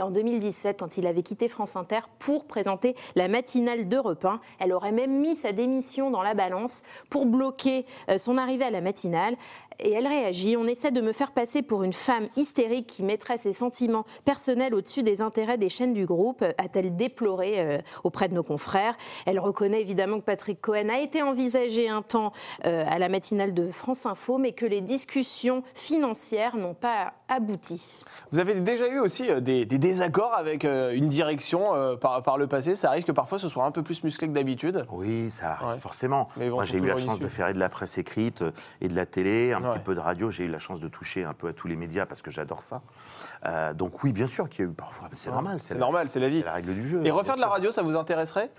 en 0.00 0.10
2017 0.10 0.78
quand 0.78 0.98
il 0.98 1.06
avait 1.06 1.22
quitté 1.22 1.48
France 1.48 1.76
Inter 1.76 2.00
pour 2.18 2.44
présenter 2.44 2.94
la 3.16 3.28
matinale 3.28 3.88
d'Europe 3.88 4.24
1. 4.24 4.40
Elle 4.58 4.72
aurait 4.72 4.92
même 4.92 5.18
mis 5.18 5.34
sa 5.34 5.52
démission 5.52 6.10
dans 6.10 6.22
la 6.22 6.34
balance 6.34 6.82
pour 7.08 7.24
bloquer 7.26 7.86
euh, 8.10 8.18
son 8.18 8.36
arrivée 8.36 8.66
à 8.66 8.70
la 8.70 8.80
matinale. 8.80 9.36
Et 9.80 9.92
elle 9.92 10.06
réagit. 10.06 10.56
On 10.56 10.66
essaie 10.66 10.90
de 10.90 11.00
me 11.00 11.12
faire 11.12 11.30
passer 11.32 11.62
pour 11.62 11.82
une 11.84 11.92
femme 11.92 12.26
hystérique 12.36 12.86
qui 12.88 13.02
mettrait 13.04 13.38
ses 13.38 13.52
sentiments 13.52 14.04
personnels 14.24 14.74
au-dessus 14.74 15.02
des 15.02 15.22
intérêts 15.22 15.56
des 15.58 15.68
chaînes 15.68 15.94
du 15.94 16.04
groupe, 16.04 16.42
a-t-elle 16.58 16.96
déploré 16.96 17.60
euh, 17.60 17.78
auprès 18.02 18.28
de 18.28 18.34
nos 18.34 18.42
confrères. 18.42 18.96
Elle 19.26 19.38
reconnaît 19.38 19.80
évidemment 19.80 20.18
que 20.18 20.24
Patrick 20.24 20.60
Cohen 20.60 20.88
a 20.88 20.98
été 20.98 21.22
envisagé 21.22 21.88
un 21.88 22.02
temps 22.02 22.32
euh, 22.66 22.84
à 22.88 22.98
la 22.98 23.08
matinale 23.08 23.54
de 23.54 23.70
France 23.70 24.04
Info, 24.06 24.38
mais 24.38 24.52
que 24.52 24.66
les 24.66 24.80
discussions 24.80 25.62
financières 25.74 26.56
n'ont 26.56 26.74
pas 26.74 27.12
abouti. 27.28 28.02
Vous 28.32 28.40
avez 28.40 28.54
déjà 28.54 28.88
eu 28.88 28.98
aussi 28.98 29.30
euh, 29.30 29.40
des, 29.40 29.64
des 29.64 29.78
désaccords 29.78 30.34
avec 30.34 30.64
euh, 30.64 30.92
une 30.92 31.08
direction 31.08 31.74
euh, 31.74 31.94
par, 31.96 32.22
par 32.22 32.36
le 32.38 32.46
passé? 32.46 32.74
Ça 32.74 32.88
arrive 32.88 33.04
que 33.04 33.12
parfois 33.12 33.38
ce 33.38 33.48
soit 33.48 33.64
un 33.64 33.70
peu 33.70 33.82
plus 33.82 34.02
musclé 34.02 34.26
que 34.28 34.32
d'habitude? 34.32 34.86
Oui, 34.90 35.30
ça 35.30 35.52
arrive 35.52 35.68
Ouais. 35.68 35.78
forcément. 35.78 36.28
Moi, 36.36 36.64
j'ai 36.64 36.78
eu 36.78 36.86
la 36.86 36.96
chance 36.96 37.18
de 37.18 37.26
faire 37.28 37.52
de 37.52 37.58
la 37.58 37.68
presse 37.68 37.98
écrite 37.98 38.42
et 38.80 38.88
de 38.88 38.94
la 38.94 39.06
télé, 39.06 39.52
un 39.52 39.60
Ouais. 39.74 39.78
peu 39.80 39.94
de 39.94 40.00
radio. 40.00 40.30
J'ai 40.30 40.44
eu 40.44 40.48
la 40.48 40.58
chance 40.58 40.80
de 40.80 40.88
toucher 40.88 41.24
un 41.24 41.32
peu 41.34 41.48
à 41.48 41.52
tous 41.52 41.68
les 41.68 41.76
médias 41.76 42.06
parce 42.06 42.22
que 42.22 42.30
j'adore 42.30 42.62
ça. 42.62 42.82
Euh, 43.46 43.72
donc 43.74 44.02
oui, 44.04 44.12
bien 44.12 44.26
sûr 44.26 44.48
qu'il 44.48 44.64
y 44.64 44.68
a 44.68 44.70
eu 44.70 44.74
parfois. 44.74 45.08
C'est 45.14 45.30
normal. 45.30 45.58
C'est 45.60 45.74
la- 45.74 45.80
normal, 45.80 46.08
c'est 46.08 46.20
la 46.20 46.28
vie. 46.28 46.40
C'est 46.40 46.46
la 46.46 46.52
règle 46.54 46.74
du 46.74 46.88
jeu. 46.88 46.98
Et 47.00 47.02
bien 47.04 47.14
refaire 47.14 47.36
de 47.36 47.40
la 47.40 47.48
radio, 47.48 47.70
ça 47.70 47.82
vous 47.82 47.96
intéresserait? 47.96 48.50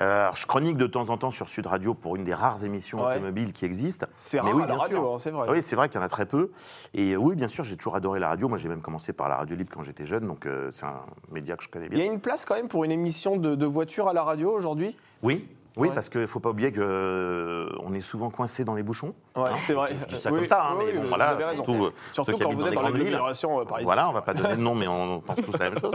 Euh, 0.00 0.22
alors, 0.22 0.36
je 0.36 0.46
chronique 0.46 0.76
de 0.76 0.86
temps 0.86 1.10
en 1.10 1.18
temps 1.18 1.32
sur 1.32 1.48
Sud 1.48 1.66
Radio 1.66 1.94
pour 1.94 2.14
une 2.16 2.22
des 2.24 2.32
rares 2.32 2.64
émissions 2.64 3.04
Ouais. 3.04 3.14
automobiles 3.16 3.52
qui 3.52 3.64
existent. 3.64 4.06
C'est 4.14 4.38
rare 4.38 4.54
oui, 4.54 4.60
la 4.60 4.66
bien 4.68 4.76
radio, 4.76 5.12
hein, 5.12 5.18
c'est 5.18 5.30
vrai. 5.32 5.48
Oui, 5.50 5.62
c'est 5.62 5.74
vrai 5.76 5.88
qu'il 5.88 6.00
y 6.00 6.02
en 6.02 6.06
a 6.06 6.08
très 6.08 6.26
peu. 6.26 6.52
Et 6.94 7.12
euh, 7.12 7.16
oui, 7.16 7.34
bien 7.34 7.48
sûr, 7.48 7.64
j'ai 7.64 7.76
toujours 7.76 7.96
adoré 7.96 8.20
la 8.20 8.28
radio. 8.28 8.48
Moi, 8.48 8.56
j'ai 8.56 8.68
même 8.68 8.82
commencé 8.82 9.12
par 9.12 9.28
la 9.28 9.36
radio 9.36 9.56
libre 9.56 9.70
quand 9.74 9.82
j'étais 9.82 10.06
jeune, 10.06 10.26
donc 10.26 10.46
euh, 10.46 10.70
c'est 10.70 10.86
un 10.86 11.00
média 11.32 11.56
que 11.56 11.64
je 11.64 11.68
connais 11.68 11.86
Il 11.90 11.98
y 11.98 12.00
a 12.00 12.04
bien. 12.04 12.12
une 12.12 12.20
place 12.20 12.44
quand 12.44 12.54
même 12.54 12.68
pour 12.68 12.84
une 12.84 12.92
émission 12.92 13.36
de, 13.36 13.56
de 13.56 13.66
voiture 13.66 14.08
à 14.08 14.12
la 14.12 14.22
radio 14.22 14.52
aujourd'hui? 14.52 14.96
Oui, 15.22 15.46
Oui, 15.76 15.88
Ouais. 15.88 15.94
parce 15.94 16.08
qu'il 16.08 16.20
ne 16.20 16.26
faut 16.26 16.40
pas 16.40 16.50
oublier 16.50 16.72
qu'on 16.72 17.94
est 17.94 18.00
souvent 18.00 18.28
coincé 18.30 18.64
dans 18.64 18.74
les 18.74 18.82
bouchons. 18.82 19.14
Ouais, 19.36 19.44
c'est 19.66 19.72
vrai. 19.74 19.94
Je 20.08 20.16
dis 20.16 20.20
ça 20.20 20.30
Oui, 20.32 20.38
comme 20.38 20.46
ça, 20.46 20.64
hein, 20.64 20.74
oui, 20.78 20.84
mais 20.92 21.00
bon, 21.00 21.08
voilà, 21.08 21.54
surtout, 21.54 21.84
euh, 21.84 21.92
Surtout 22.12 22.36
quand 22.38 22.52
vous 22.52 22.62
dans 22.62 22.66
êtes 22.68 22.74
dans 22.74 22.82
villes. 22.90 22.98
l'agglomération 23.04 23.60
euh, 23.60 23.64
parisienne. 23.64 23.84
Voilà, 23.86 24.08
on 24.08 24.12
va 24.12 24.22
pas 24.22 24.34
donner 24.34 24.56
de 24.56 24.60
nom, 24.60 24.74
mais 24.74 24.88
on 24.88 25.20
pense 25.20 25.36
tous 25.36 25.52
la 25.58 25.70
même 25.70 25.78
chose. 25.78 25.94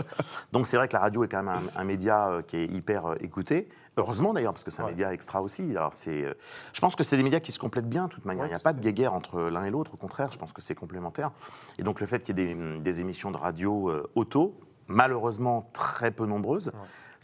Donc 0.52 0.66
c'est 0.66 0.76
vrai 0.78 0.88
que 0.88 0.94
la 0.94 1.00
radio 1.00 1.24
est 1.24 1.28
quand 1.28 1.42
même 1.42 1.48
un, 1.76 1.80
un 1.80 1.84
média 1.84 2.28
euh, 2.28 2.42
qui 2.42 2.56
est 2.56 2.64
hyper 2.66 3.06
euh, 3.06 3.14
écouté. 3.20 3.68
Heureusement 3.98 4.32
d'ailleurs, 4.34 4.52
parce 4.52 4.64
que 4.64 4.70
c'est 4.70 4.80
un 4.82 4.84
Ouais. 4.86 4.90
média 4.90 5.12
extra 5.12 5.40
aussi. 5.42 5.62
Alors 5.70 5.92
c'est, 5.94 6.24
euh, 6.24 6.34
je 6.72 6.80
pense 6.80 6.96
que 6.96 7.04
c'est 7.04 7.16
des 7.16 7.22
médias 7.22 7.40
qui 7.40 7.52
se 7.52 7.58
complètent 7.58 7.88
bien 7.88 8.04
de 8.06 8.10
toute 8.10 8.24
manière. 8.24 8.44
Il 8.46 8.50
n'y 8.50 8.54
a 8.54 8.58
pas 8.58 8.72
de 8.74 8.80
guéguerre 8.80 9.12
entre 9.14 9.40
l'un 9.42 9.64
et 9.64 9.70
l'autre. 9.70 9.92
Au 9.94 9.96
contraire, 9.98 10.30
je 10.32 10.38
pense 10.38 10.52
que 10.52 10.60
c'est 10.62 10.74
complémentaire. 10.74 11.30
Et 11.78 11.82
donc 11.82 12.00
le 12.00 12.06
fait 12.06 12.22
qu'il 12.22 12.38
y 12.38 12.42
ait 12.42 12.54
des, 12.54 12.78
des 12.80 13.00
émissions 13.00 13.30
de 13.30 13.38
radio 13.38 13.88
euh, 13.90 14.06
auto, 14.14 14.58
malheureusement 14.88 15.68
très 15.72 16.10
peu 16.10 16.26
nombreuses, 16.26 16.72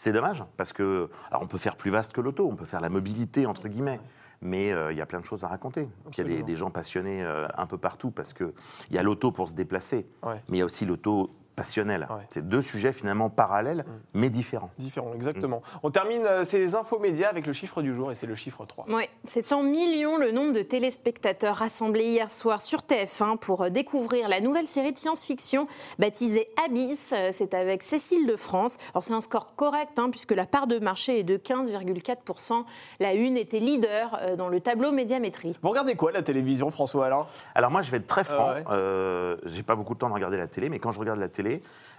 c'est 0.03 0.13
dommage 0.13 0.43
parce 0.57 0.73
que 0.73 1.09
alors 1.31 1.43
on 1.43 1.47
peut 1.47 1.59
faire 1.59 1.77
plus 1.77 1.93
vaste 1.93 2.13
que 2.13 2.21
l'auto, 2.21 2.49
on 2.51 2.57
peut 2.57 2.65
faire 2.65 2.81
la 2.81 2.89
mobilité 2.89 3.47
entre 3.47 3.69
guillemets. 3.69 4.01
Mais 4.45 4.73
euh, 4.73 4.91
il 4.91 4.99
y 4.99 5.01
a 5.01 5.07
plein 5.07 5.21
de 5.21 5.25
choses 5.25 5.45
à 5.45 5.47
raconter. 5.47 5.89
Il 6.19 6.29
y 6.29 6.41
a 6.41 6.43
des, 6.43 6.57
gens 6.57 6.73
passionnés 6.73 7.23
euh, 7.23 7.47
un 7.57 7.67
peu 7.67 7.79
partout 7.79 8.11
parce 8.11 8.33
qu'il 8.33 8.53
y 8.91 8.99
a 8.99 9.03
l'auto 9.05 9.31
pour 9.31 9.49
se 9.49 9.55
déplacer, 9.55 10.05
Ouais. 10.25 10.43
mais 10.49 10.57
il 10.57 10.59
y 10.59 10.63
a 10.63 10.65
aussi 10.65 10.85
l'auto 10.85 11.31
passionnelle. 11.55 12.07
Ouais. 12.11 12.25
C'est 12.29 12.47
deux 12.49 12.63
sujets 12.63 12.93
finalement 12.93 13.31
parallèles, 13.31 13.85
mais 14.15 14.31
différents. 14.31 14.71
Différent, 14.79 15.13
exactement. 15.15 15.63
On 15.83 15.91
termine 15.91 16.25
euh, 16.27 16.45
ces 16.45 16.75
infos 16.75 16.99
médias 16.99 17.29
avec 17.29 17.47
le 17.47 17.53
chiffre 17.53 17.83
du 17.83 17.95
jour 17.95 18.11
et 18.11 18.15
c'est 18.15 18.27
le 18.27 18.35
chiffre 18.35 18.65
3. 18.65 18.87
Ouais, 18.91 19.09
c'est 19.25 19.53
en 19.53 19.63
millions 19.63 20.17
le 20.17 20.31
nombre 20.33 20.53
de 20.53 20.63
téléspectateurs 20.63 21.57
rassemblés 21.57 22.05
hier 22.05 22.31
soir 22.31 22.61
sur 22.63 22.81
TF1 22.81 23.39
pour 23.39 23.63
euh, 23.63 23.69
découvrir 23.71 24.29
la 24.29 24.41
nouvelle 24.41 24.67
série 24.67 24.93
de 24.93 24.99
science-fiction 24.99 25.67
baptisée 25.99 26.49
Abyss. 26.65 27.11
Euh, 27.13 27.31
C'est 27.33 27.55
avec 27.55 27.83
Cécile 27.83 28.27
de 28.27 28.37
France. 28.37 28.79
Alors 28.95 29.03
c'est 29.03 29.15
un 29.15 29.21
score 29.21 29.55
correct 29.57 29.99
hein, 29.99 30.09
puisque 30.11 30.33
la 30.33 30.47
part 30.47 30.67
de 30.67 30.79
marché 30.79 31.21
est 31.21 31.25
de 31.25 31.37
15,4%. 31.37 32.65
La 33.01 33.15
une 33.15 33.37
était 33.37 33.59
leader 33.59 34.19
euh, 34.23 34.37
dans 34.37 34.49
le 34.49 34.61
tableau 34.61 34.93
médiamétrie. 34.93 35.57
Vous 35.63 35.69
regardez 35.69 35.95
quoi 35.97 36.13
la 36.13 36.23
télévision, 36.23 36.71
François 36.71 37.07
Alain 37.07 37.27
Alors 37.55 37.71
moi, 37.71 37.83
je 37.83 37.91
vais 37.91 37.99
être 37.99 38.07
très 38.07 38.25
franc. 38.25 38.49
Ah 38.51 38.55
ouais. 38.55 38.65
euh, 38.71 39.37
J'ai 39.45 39.63
pas 39.63 39.75
beaucoup 39.75 39.95
de 39.95 39.99
temps 39.99 40.09
de 40.09 40.15
regarder 40.15 40.37
la 40.37 40.47
télé, 40.49 40.69
mais 40.69 40.79
quand 40.79 40.93
je 40.93 41.01
regarde 41.01 41.19
la 41.19 41.29
télé, 41.29 41.42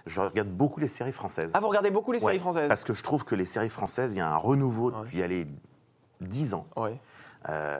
je 0.06 0.20
regarde 0.20 0.48
beaucoup 0.48 0.80
les 0.80 0.88
séries 0.88 1.12
françaises. 1.12 1.50
Ah, 1.54 1.60
vous 1.60 1.68
regardez 1.68 1.90
beaucoup 1.90 2.12
les 2.12 2.20
séries 2.20 2.34
Ouais, 2.34 2.38
françaises 2.40 2.68
Parce 2.68 2.84
que 2.84 2.92
je 2.92 3.02
trouve 3.02 3.24
que 3.24 3.34
les 3.34 3.44
séries 3.46 3.70
françaises, 3.70 4.14
il 4.14 4.18
y 4.18 4.20
a 4.20 4.28
un 4.28 4.36
renouveau 4.36 4.90
Ouais. 4.90 4.98
depuis 5.04 5.22
allez, 5.22 5.46
10 6.20 6.54
ans. 6.54 6.66
Ouais. 6.76 7.00
Euh, 7.50 7.78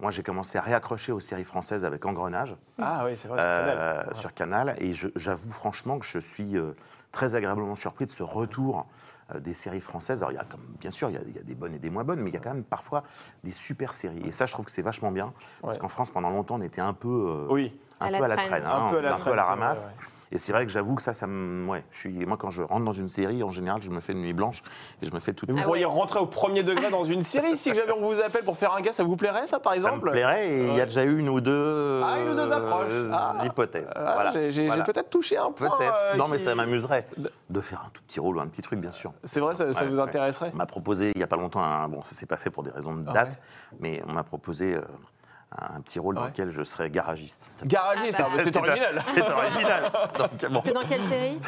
moi, 0.00 0.10
j'ai 0.10 0.22
commencé 0.22 0.56
à 0.58 0.60
réaccrocher 0.60 1.10
aux 1.12 1.20
séries 1.20 1.44
françaises 1.44 1.84
avec 1.84 2.04
Engrenage. 2.06 2.54
Ah 2.80 3.02
oui, 3.04 3.16
c'est 3.16 3.28
vrai. 3.28 3.38
sur 3.38 3.44
euh, 3.46 3.96
Canal. 4.02 4.16
sur 4.16 4.34
Canal. 4.34 4.74
Et 4.78 4.92
j'avoue 5.16 5.50
franchement 5.50 5.98
que 5.98 6.06
je 6.06 6.18
suis 6.18 6.56
euh, 6.56 6.72
très 7.12 7.34
agréablement 7.34 7.74
surpris 7.74 8.04
de 8.06 8.10
ce 8.10 8.22
retour 8.22 8.86
euh, 9.34 9.40
des 9.40 9.54
séries 9.54 9.80
françaises. 9.80 10.20
Alors, 10.22 10.30
il 10.30 10.36
y 10.36 10.38
a 10.38 10.44
comme, 10.44 10.60
bien 10.80 10.92
sûr, 10.92 11.10
il 11.10 11.14
y 11.14 11.18
a, 11.18 11.22
il 11.26 11.34
y 11.34 11.38
a 11.40 11.42
des 11.42 11.56
bonnes 11.56 11.74
et 11.74 11.80
des 11.80 11.90
moins 11.90 12.04
bonnes, 12.04 12.20
mais 12.20 12.30
il 12.30 12.34
y 12.34 12.36
a 12.36 12.40
quand 12.40 12.54
même 12.54 12.62
parfois 12.64 13.02
des 13.42 13.50
super 13.52 13.94
séries. 13.94 14.22
Et 14.24 14.30
ça, 14.30 14.46
je 14.46 14.52
trouve 14.52 14.64
que 14.66 14.70
c'est 14.72 14.82
vachement 14.82 15.10
bien. 15.10 15.32
Parce 15.60 15.74
Ouais. 15.74 15.80
qu'en 15.80 15.88
France, 15.88 16.10
pendant 16.12 16.30
longtemps, 16.30 16.56
on 16.56 16.60
était 16.62 16.80
un 16.80 16.92
peu, 16.94 17.08
euh, 17.08 17.46
Oui. 17.52 17.76
un 18.00 18.06
À 18.06 18.08
peu 18.10 18.18
la 18.18 18.24
à 18.24 18.28
la 18.28 18.36
traîne. 18.36 18.48
traîne, 18.48 18.64
Un 18.66 18.86
hein, 18.86 18.90
peu 18.90 18.98
à 18.98 19.02
la 19.02 19.14
traîne, 19.16 19.38
ramasse. 19.40 19.88
ouais. 19.88 20.04
Et 20.32 20.38
c'est 20.38 20.52
vrai 20.52 20.64
que 20.64 20.70
j'avoue 20.70 20.94
que 20.94 21.02
ça, 21.02 21.12
ça 21.12 21.26
me. 21.26 21.66
Ouais, 21.66 21.82
je 21.90 21.98
suis, 21.98 22.10
moi, 22.24 22.36
quand 22.36 22.50
je 22.50 22.62
rentre 22.62 22.84
dans 22.84 22.92
une 22.92 23.08
série, 23.08 23.42
en 23.42 23.50
général, 23.50 23.82
je 23.82 23.90
me 23.90 23.98
fais 24.00 24.12
une 24.12 24.22
nuit 24.22 24.32
blanche 24.32 24.62
et 25.02 25.06
je 25.06 25.12
me 25.12 25.18
fais 25.18 25.32
toute 25.32 25.48
Mais 25.48 25.56
vous 25.56 25.62
pourriez 25.64 25.84
rentrer 25.84 26.20
au 26.20 26.26
premier 26.26 26.62
degré 26.62 26.88
dans 26.88 27.02
une 27.02 27.22
série 27.22 27.56
si 27.56 27.74
jamais 27.74 27.90
on 27.92 28.00
vous 28.08 28.20
appelle 28.20 28.44
pour 28.44 28.56
faire 28.56 28.72
un 28.74 28.80
gars, 28.80 28.92
ça 28.92 29.02
vous 29.02 29.16
plairait 29.16 29.48
ça 29.48 29.58
par 29.58 29.72
Ça 29.72 29.78
exemple? 29.78 30.06
me 30.06 30.10
plairait 30.12 30.48
et 30.48 30.66
il 30.68 30.76
y 30.76 30.80
a 30.80 30.86
déjà 30.86 31.02
eu 31.02 31.18
une 31.18 31.28
ou 31.28 31.40
deux, 31.40 32.02
Ah, 32.06 32.20
une 32.20 32.28
ou 32.30 32.34
deux 32.36 32.52
approches. 32.52 32.86
euh, 32.90 33.10
Ah. 33.12 33.42
hypothèses. 33.44 33.90
Ah, 33.96 34.12
Voilà. 34.14 34.50
J'ai 34.50 34.66
Voilà. 34.68 34.84
peut-être 34.84 35.10
touché 35.10 35.36
un 35.36 35.50
point. 35.50 35.68
Peut-être. 35.68 35.98
euh, 36.12 36.16
non, 36.16 36.28
mais 36.28 36.38
ça 36.38 36.54
m'amuserait 36.54 37.06
de 37.48 37.60
faire 37.60 37.82
un 37.86 37.90
tout 37.92 38.02
petit 38.06 38.20
rôle 38.20 38.36
ou 38.36 38.40
un 38.40 38.46
petit 38.46 38.62
truc, 38.62 38.78
bien 38.80 38.92
sûr. 38.92 39.12
C'est 39.24 39.40
vrai, 39.40 39.54
ça, 39.54 39.72
ça 39.72 39.82
Ouais, 39.82 39.88
vous 39.88 39.98
intéresserait? 39.98 40.52
On 40.54 40.56
m'a 40.58 40.66
proposé 40.66 41.10
il 41.12 41.18
n'y 41.18 41.24
a 41.24 41.26
pas 41.26 41.36
longtemps, 41.36 41.62
un, 41.62 41.88
bon, 41.88 42.02
ça 42.04 42.14
s'est 42.14 42.26
pas 42.26 42.36
fait 42.36 42.50
pour 42.50 42.62
des 42.62 42.70
raisons 42.70 42.94
de 42.94 43.04
Ah 43.08 43.12
date, 43.12 43.40
mais 43.80 44.00
on 44.06 44.12
m'a 44.12 44.22
proposé 44.22 44.76
euh, 44.76 44.80
un 45.58 45.80
petit 45.80 45.98
rôle 45.98 46.14
dans 46.14 46.22
Ouais. 46.22 46.28
lequel 46.28 46.50
je 46.50 46.62
serais 46.62 46.90
garagiste. 46.90 47.42
Ça- 47.50 47.66
Garagiste, 47.66 48.18
Ah, 48.20 48.26
ah, 48.30 48.36
bah, 48.36 48.42
c'est 48.44 48.56
original. 48.56 49.02
C'est 49.04 49.22
original. 49.32 49.92
Bon, 50.50 50.60
C'est 50.64 50.72
dans 50.72 50.84
quelle 50.88 51.02
série 51.02 51.40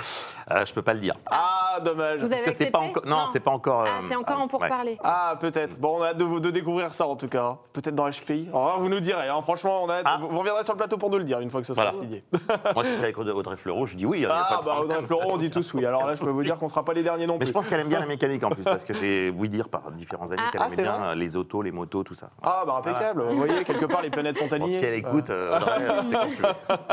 euh, 0.51 0.65
je 0.67 0.73
peux 0.75 0.83
pas 0.83 0.93
le 0.93 0.99
dire. 1.01 1.15
Ah, 1.31 1.79
dommage. 1.85 2.19
Vous 2.19 2.33
avez 2.33 2.43
Parce 2.43 2.57
que 2.57 2.65
c'est 2.65 2.71
pas 2.73 2.81
encore. 2.81 3.07
Non, 3.07 3.17
Non. 3.17 3.27
c'est 3.33 3.39
pas 3.41 3.53
encore. 3.53 3.85
Ah, 3.87 3.99
euh, 4.03 4.07
c'est 4.09 4.17
encore 4.17 4.39
en 4.39 4.43
ouais. 4.43 4.49
pourparler. 4.49 4.99
Ah, 5.05 5.35
peut-être. 5.41 5.79
Bon, 5.79 5.99
on 6.01 6.03
a 6.03 6.09
hâte 6.09 6.17
de, 6.19 6.51
découvrir 6.51 6.93
ça 6.93 7.07
en 7.07 7.15
tout 7.17 7.29
cas. 7.29 7.55
Peut-être 7.73 7.95
dans 7.95 8.09
HPI. 8.11 8.49
Alors, 8.49 8.81
vous 8.81 8.89
nous 8.89 8.99
direz. 9.01 9.29
hein. 9.29 9.41
Franchement, 9.43 9.85
on 9.85 9.89
a 9.89 9.95
hâte- 9.95 10.03
Ah. 10.05 10.19
vous, 10.21 10.29
vous 10.29 10.39
reviendrez 10.41 10.65
sur 10.65 10.75
le 10.75 10.79
plateau 10.79 10.99
pour 10.99 11.09
nous 11.11 11.19
le 11.19 11.25
dire 11.25 11.39
une 11.41 11.49
fois 11.51 11.61
que 11.61 11.67
ce 11.69 11.73
sera 11.75 11.91
Voilà. 11.91 11.97
signé. 11.99 12.25
Moi, 12.75 12.85
si 12.85 12.91
c'est 12.97 13.05
avec 13.05 13.17
Audrey 13.19 13.57
Fleurot, 13.57 13.87
je 13.87 13.97
dis 13.97 14.05
oui. 14.05 14.19
il 14.19 14.23
y 14.23 14.27
a 14.27 14.31
pas 14.31 14.47
Ah, 14.51 14.61
bah, 14.65 14.73
problème, 14.75 14.97
Audrey 14.97 15.07
Florent, 15.07 15.27
on 15.31 15.37
dit 15.37 15.51
tous 15.51 15.73
oui. 15.75 15.87
Alors 15.87 16.07
là, 16.09 16.15
je 16.15 16.21
peux 16.25 16.31
vous 16.31 16.43
dire 16.43 16.59
qu'on 16.59 16.69
sera 16.69 16.85
pas 16.85 16.93
les 16.93 17.05
derniers 17.05 17.27
non 17.29 17.35
Mais 17.35 17.39
plus. 17.41 17.47
je 17.47 17.53
pense 17.53 17.69
qu'elle 17.69 17.81
aime 17.81 17.89
bien 17.89 18.01
la 18.01 18.07
mécanique 18.15 18.43
en 18.43 18.51
plus, 18.51 18.65
parce 18.65 18.85
que 18.85 18.93
j'ai 18.95 19.31
ouï 19.31 19.49
dire 19.49 19.69
par 19.69 19.93
différents 19.93 20.31
amis 20.33 20.43
Ah. 20.45 20.51
qu'elle 20.51 20.63
Ah, 20.63 20.69
c'est 20.69 20.83
bien 20.83 21.03
euh, 21.05 21.15
les 21.15 21.37
autos, 21.37 21.63
les 21.63 21.71
motos, 21.71 22.03
tout 22.03 22.15
ça. 22.15 22.31
Ah, 22.43 22.65
bah 22.67 22.75
impeccable. 22.79 23.23
Vous 23.23 23.37
voyez, 23.37 23.63
quelque 23.65 23.87
part, 23.93 24.03
les 24.03 24.11
planètes 24.11 24.37
sont 24.39 24.47
Bon, 24.47 24.55
alignées. 24.55 24.79
si 24.79 24.85
elle 24.85 24.95
écoute, 24.95 25.31
euh, 25.31 25.59
euh, 25.59 26.03
veux. 26.03 26.47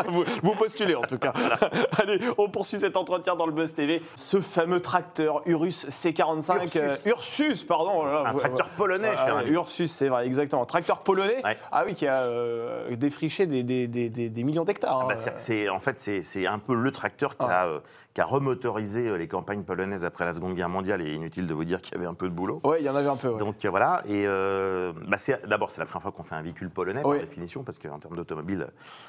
vous, 0.11 0.23
vous 0.43 0.55
postulez 0.55 0.95
en 0.95 1.01
tout 1.01 1.17
cas. 1.17 1.33
Allez, 1.97 2.19
on 2.37 2.49
poursuit 2.49 2.77
cet 2.79 2.97
entretien 2.97 3.35
dans 3.35 3.45
le 3.45 3.51
Buzz 3.51 3.73
TV. 3.73 4.01
Ce 4.15 4.41
fameux 4.41 4.79
tracteur 4.81 5.41
Urus 5.45 5.87
C45. 5.89 6.63
Ursus. 6.63 6.75
euh, 6.75 7.09
Ursus, 7.09 7.63
pardon. 7.63 8.05
Un 8.05 8.31
vous- 8.31 8.39
tracteur 8.39 8.69
polonais, 8.69 9.11
Ah, 9.17 9.25
cher. 9.25 9.47
Ursus, 9.47 9.91
c'est 9.91 10.07
vrai, 10.09 10.25
exactement. 10.25 10.65
Tracteur 10.65 10.99
polonais. 10.99 11.41
Ouais. 11.43 11.57
Ah 11.71 11.83
oui, 11.85 11.93
qui 11.93 12.07
a 12.07 12.21
euh, 12.23 12.95
défriché 12.95 13.45
des, 13.45 13.63
des- 13.63 13.87
des- 13.87 14.09
des- 14.09 14.29
des 14.29 14.43
millions 14.43 14.63
d'hectares. 14.65 15.07
Bah, 15.07 15.15
hein. 15.17 15.31
c'est- 15.37 15.69
en 15.69 15.79
fait, 15.79 15.97
c'est 15.99 16.45
un 16.47 16.59
peu 16.59 16.73
le 16.75 16.91
tracteur 16.91 17.37
qui, 17.37 17.43
a, 17.45 17.67
euh, 17.67 17.79
qui 18.13 18.21
a 18.21 18.25
remotorisé 18.25 19.07
euh, 19.07 19.15
les 19.17 19.27
campagnes 19.27 19.63
polonaises 19.63 20.03
après 20.05 20.25
la 20.25 20.33
Seconde 20.33 20.55
Guerre 20.55 20.69
mondiale. 20.69 21.01
Et 21.01 21.13
inutile 21.13 21.47
de 21.47 21.53
vous 21.53 21.65
dire 21.65 21.81
qu'il 21.81 21.93
y 21.93 21.97
avait 21.97 22.07
un 22.07 22.13
peu 22.13 22.27
de 22.27 22.33
boulot. 22.33 22.59
Ouais, 22.63 22.77
il 22.79 22.85
y 22.85 22.89
en 22.89 22.95
avait 22.95 23.07
un 23.09 23.15
peu. 23.15 23.29
ouais. 23.29 23.37
Donc 23.39 23.63
euh, 23.63 23.69
voilà, 23.69 24.01
et 24.07 24.23
euh, 24.25 24.91
bah, 25.07 25.17
d'abord 25.47 25.69
c'est 25.71 25.79
la 25.79 25.85
première 25.85 26.01
fois 26.01 26.11
qu'on 26.11 26.23
fait 26.23 26.35
un 26.35 26.41
véhicule 26.41 26.69
polonais 26.69 26.88
Oui. 26.97 27.17
par 27.17 27.25
définition, 27.27 27.63
parce 27.63 27.77
qu'en 27.79 27.99
termes 27.99 28.15
d'automobile, 28.15 28.67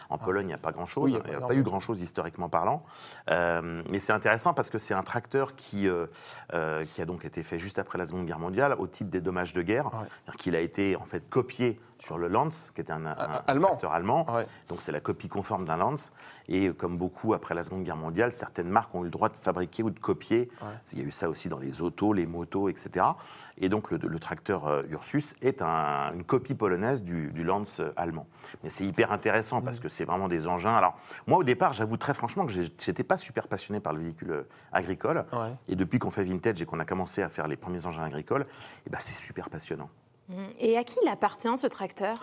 en 0.09 0.19
Pologne 0.19 0.45
il 0.45 0.49
n'y 0.49 0.55
a 0.55 0.59
pas 0.59 0.73
grand-chose, 0.73 1.05
Oui, 1.05 1.11
il 1.13 1.15
il 1.15 1.31
y 1.31 1.35
a 1.35 1.35
n'y 1.35 1.39
pas 1.41 1.45
a 1.45 1.49
pas 1.49 1.55
eu 1.55 1.63
grand-chose. 1.63 2.01
historiquement 2.03 2.49
parlant. 2.49 2.83
Euh, 3.31 3.83
mais 3.91 3.99
c'est 3.99 4.13
intéressant 4.13 4.55
parce 4.55 4.71
que 4.71 4.79
c'est 4.79 4.95
un 4.95 5.03
tracteur 5.03 5.55
qui, 5.57 5.89
euh, 5.89 6.07
euh, 6.55 6.85
qui 6.95 7.03
a 7.03 7.07
donc 7.07 7.25
été 7.25 7.43
fait 7.43 7.59
juste 7.59 7.79
après 7.79 7.99
la 7.99 8.07
Seconde 8.07 8.27
Guerre 8.27 8.39
mondiale 8.39 8.75
au 8.79 8.87
titre 8.87 9.11
des 9.11 9.21
dommages 9.21 9.53
de 9.53 9.63
guerre, 9.63 9.87
Ouais. 9.87 10.07
Qu'il 10.39 10.55
a 10.57 10.61
été 10.61 10.97
en 10.97 11.05
fait 11.05 11.29
copié 11.29 11.81
sur 11.99 12.17
le 12.17 12.29
Lance, 12.29 12.71
qui 12.75 12.81
était 12.81 12.93
un, 12.93 13.05
un- 13.05 13.15
Ah, 13.19 13.43
allemand. 13.47 13.69
tracteur 13.69 13.93
allemand. 13.93 14.27
Ouais. 14.35 14.47
Donc 14.69 14.81
c'est 14.81 14.93
la 14.93 15.01
copie 15.01 15.29
conforme 15.29 15.65
d'un 15.67 15.77
Lance. 15.77 16.13
Et 16.49 16.71
comme 16.73 16.97
beaucoup 16.97 17.35
après 17.35 17.55
la 17.55 17.63
Seconde 17.63 17.85
Guerre 17.85 17.97
mondiale, 17.97 18.33
certaines 18.33 18.69
marques 18.71 18.95
ont 18.95 19.03
eu 19.03 19.05
le 19.05 19.11
droit 19.11 19.29
de 19.29 19.37
fabriquer 19.41 19.83
ou 19.83 19.91
de 19.91 19.99
copier. 19.99 20.51
Ouais. 20.63 20.69
Il 20.93 20.99
y 20.99 21.03
a 21.03 21.05
eu 21.05 21.13
ça 21.13 21.29
aussi 21.29 21.49
dans 21.49 21.59
les 21.59 21.83
autos, 21.83 22.13
les 22.13 22.27
motos, 22.27 22.69
etc. 22.69 23.07
Et 23.61 23.69
donc 23.69 23.91
le, 23.91 23.99
le 23.99 24.19
tracteur 24.19 24.67
euh, 24.67 24.83
Ursus 24.91 25.35
est 25.43 25.63
un- 25.63 26.13
une 26.15 26.25
copie 26.25 26.55
polonaise 26.55 27.03
du, 27.03 27.31
du 27.33 27.45
Lance 27.45 27.81
allemand. 27.97 28.27
Mais 28.65 28.71
c'est 28.71 28.85
hyper 28.85 29.13
intéressant 29.13 29.61
Mm. 29.61 29.65
parce 29.65 29.81
que 29.81 29.89
c'est 29.89 30.05
vraiment 30.05 30.29
des 30.29 30.49
engins. 30.49 30.75
Alors 30.75 30.97
moi 31.27 31.39
au 31.39 31.45
départ, 31.45 31.73
j'avoue 31.73 31.97
très 31.97 32.15
franchement 32.15 32.47
que 32.47 32.53
j'étais 32.53 33.05
pas 33.05 33.17
super 33.17 33.47
passionné 33.49 33.81
par 33.81 33.93
le 33.93 34.01
véhicule 34.01 34.31
euh, 34.31 34.43
agricole. 34.73 35.25
Ouais. 35.33 35.55
Et 35.69 35.77
depuis 35.77 35.99
qu'on 35.99 36.11
fait 36.11 36.25
vintage 36.25 36.61
et 36.63 36.67
qu'on 36.67 36.81
a 36.81 36.85
commencé 36.85 37.23
à 37.23 37.29
faire 37.29 37.47
les 37.49 37.57
premiers 37.57 37.85
engins 37.87 38.05
agricoles, 38.05 38.47
eh 38.87 38.91
ben, 38.91 38.99
c'est 38.99 39.15
super 39.15 39.51
passionnant. 39.51 39.91
Et 40.59 40.77
à 40.79 40.85
qui 40.85 40.99
il 41.05 41.09
appartient 41.09 41.57
ce 41.57 41.67
tracteur? 41.67 42.17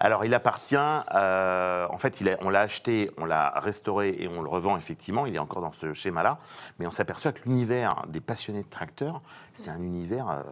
Alors, 0.00 0.24
il 0.24 0.34
appartient, 0.34 0.76
euh, 0.76 1.86
en 1.90 1.96
fait, 1.96 2.20
il 2.20 2.36
on 2.42 2.50
l'a 2.50 2.60
acheté, 2.60 3.10
on 3.18 3.24
l'a 3.24 3.50
restauré 3.56 4.14
et 4.18 4.28
on 4.28 4.42
le 4.42 4.48
revend 4.48 4.76
effectivement. 4.76 5.26
Il 5.26 5.34
est 5.34 5.38
encore 5.38 5.62
dans 5.62 5.72
ce 5.72 5.92
schéma-là. 5.92 6.38
Mais 6.78 6.86
on 6.86 6.90
s'aperçoit 6.90 7.32
que 7.32 7.40
l'univers 7.46 8.02
des 8.08 8.20
passionnés 8.20 8.62
de 8.62 8.68
tracteurs, 8.68 9.20
c'est 9.52 9.70
un 9.70 9.82
univers 9.82 10.28
euh, 10.30 10.42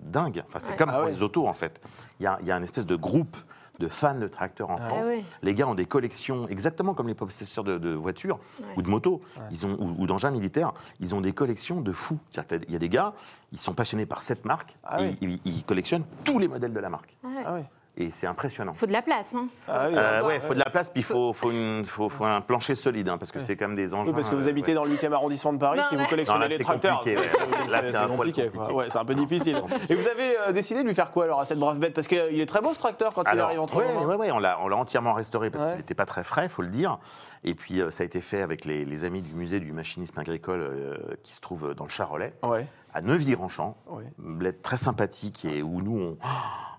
dingue. 0.00 0.42
Enfin, 0.48 0.58
c'est 0.58 0.70
Ouais. 0.72 0.76
comme 0.76 0.90
Ah 0.90 0.94
pour 0.98 1.04
ouais. 1.04 1.12
les 1.12 1.22
autos, 1.22 1.46
en 1.48 1.54
fait. 1.54 1.80
Il 2.20 2.24
y 2.24 2.26
a, 2.26 2.38
il 2.40 2.46
y 2.46 2.50
a 2.52 2.56
un 2.56 2.62
espèce 2.62 2.86
de 2.86 2.96
groupe 2.96 3.36
de 3.82 3.88
fans 3.88 4.14
de 4.18 4.28
tracteurs 4.28 4.70
en 4.70 4.76
France. 4.78 5.00
Ah 5.04 5.08
ouais. 5.08 5.24
Les 5.42 5.54
gars 5.54 5.66
ont 5.66 5.74
des 5.74 5.86
collections, 5.86 6.46
exactement 6.48 6.94
comme 6.94 7.08
les 7.08 7.14
possesseurs 7.14 7.64
de, 7.64 7.78
de 7.78 7.90
voitures 7.90 8.38
Ouais. 8.60 8.66
ou 8.76 8.82
de 8.82 8.88
motos, 8.88 9.20
ils 9.50 9.66
ont, 9.66 9.76
ou, 9.80 10.02
ou 10.02 10.06
d'engins 10.06 10.30
militaires, 10.30 10.72
ils 11.00 11.14
ont 11.14 11.20
des 11.20 11.32
collections 11.32 11.80
de 11.80 11.92
fous. 11.92 12.18
Qu'il 12.30 12.44
y 12.68 12.76
a 12.76 12.78
des 12.78 12.88
gars, 12.88 13.12
ils 13.50 13.58
sont 13.58 13.74
passionnés 13.74 14.06
par 14.06 14.22
cette 14.22 14.44
marque 14.44 14.76
Ah 14.84 15.02
et 15.02 15.16
oui. 15.20 15.40
ils, 15.44 15.52
ils 15.56 15.64
collectionnent 15.64 16.04
tous 16.24 16.38
les 16.38 16.46
modèles 16.48 16.72
de 16.72 16.80
la 16.80 16.88
marque. 16.90 17.16
Ah. 17.44 17.58
Et 17.98 18.10
c'est 18.10 18.26
impressionnant. 18.26 18.72
Il 18.74 18.78
faut 18.78 18.86
de 18.86 18.92
la 18.92 19.02
place. 19.02 19.34
Hein. 19.34 19.48
Ah 19.68 19.84
oui, 19.86 19.94
Euh, 19.98 20.22
ouais, 20.26 20.36
il 20.36 20.40
faut 20.40 20.54
de 20.54 20.58
la 20.58 20.70
place, 20.70 20.88
puis 20.88 21.02
il 21.02 21.04
faut, 21.04 21.34
faut, 21.34 21.50
une- 21.50 21.84
faut- 21.84 22.08
faut 22.08 22.24
un 22.24 22.40
plancher 22.40 22.74
solide, 22.74 23.10
hein, 23.10 23.18
parce 23.18 23.30
que 23.32 23.38
c'est 23.38 23.54
quand 23.54 23.66
même 23.68 23.76
des 23.76 23.92
engins. 23.92 24.08
Oui, 24.08 24.14
parce 24.14 24.30
que 24.30 24.34
vous 24.34 24.46
euh, 24.46 24.50
habitez 24.50 24.68
ouais. 24.70 24.74
dans 24.76 24.84
le 24.84 24.90
8e 24.92 25.12
arrondissement 25.12 25.52
de 25.52 25.58
Paris, 25.58 25.78
Non, 25.78 25.84
si 25.90 25.96
vous 25.96 26.06
collectionnez 26.06 26.38
Non, 26.38 26.42
là, 26.44 26.48
les 26.48 26.56
c'est 26.56 26.64
tracteurs. 26.64 26.98
compliqué, 27.00 27.18
ouais. 27.18 27.68
Là, 27.68 27.82
c'est 27.82 27.94
un 27.96 28.08
compliqué. 28.08 28.48
compliqué. 28.48 28.72
Ouais, 28.74 28.86
c'est 28.88 28.98
un 28.98 29.04
peu 29.04 29.14
difficile. 29.14 29.62
Et 29.90 29.94
vous 29.94 30.08
avez 30.08 30.38
euh, 30.38 30.52
décidé 30.52 30.82
de 30.82 30.88
lui 30.88 30.94
faire 30.94 31.10
quoi 31.10 31.24
alors 31.24 31.40
à 31.40 31.44
cette 31.44 31.58
brave 31.58 31.78
bête? 31.78 31.92
Parce 31.92 32.06
qu'il 32.08 32.40
est 32.40 32.46
très 32.46 32.62
beau 32.62 32.72
ce 32.72 32.78
tracteur 32.78 33.12
quand 33.12 33.24
il 33.24 33.28
Alors, 33.28 33.48
arrive 33.48 33.60
entre 33.60 33.76
ouais, 33.76 34.04
ouais, 34.06 34.14
ouais, 34.16 34.30
on 34.32 34.38
l'a 34.38 34.58
on 34.62 34.68
l'a 34.68 34.76
entièrement 34.76 35.12
restauré 35.12 35.50
parce 35.50 35.64
Ouais. 35.64 35.70
qu'il 35.72 35.78
n'était 35.80 35.94
pas 35.94 36.06
très 36.06 36.24
frais, 36.24 36.48
faut 36.48 36.62
le 36.62 36.68
dire. 36.70 36.98
Et 37.44 37.54
puis 37.54 37.82
euh, 37.82 37.90
ça 37.90 38.04
a 38.04 38.06
été 38.06 38.22
fait 38.22 38.40
avec 38.40 38.64
les, 38.64 38.86
les 38.86 39.04
amis 39.04 39.20
du 39.20 39.34
musée 39.34 39.60
du 39.60 39.70
machinisme 39.72 40.18
agricole 40.18 40.60
euh, 40.62 40.96
qui 41.22 41.34
se 41.34 41.40
trouve 41.42 41.74
dans 41.74 41.84
le 41.84 41.90
Charolais, 41.90 42.32
Ouais. 42.42 42.66
à 42.94 43.02
Neuville-Ranchamp. 43.02 43.76
Ouais. 43.88 44.04
bled 44.16 44.62
très 44.62 44.78
sympathique 44.78 45.44
et 45.44 45.62
où 45.62 45.82
nous, 45.82 45.98
on, 46.00 46.16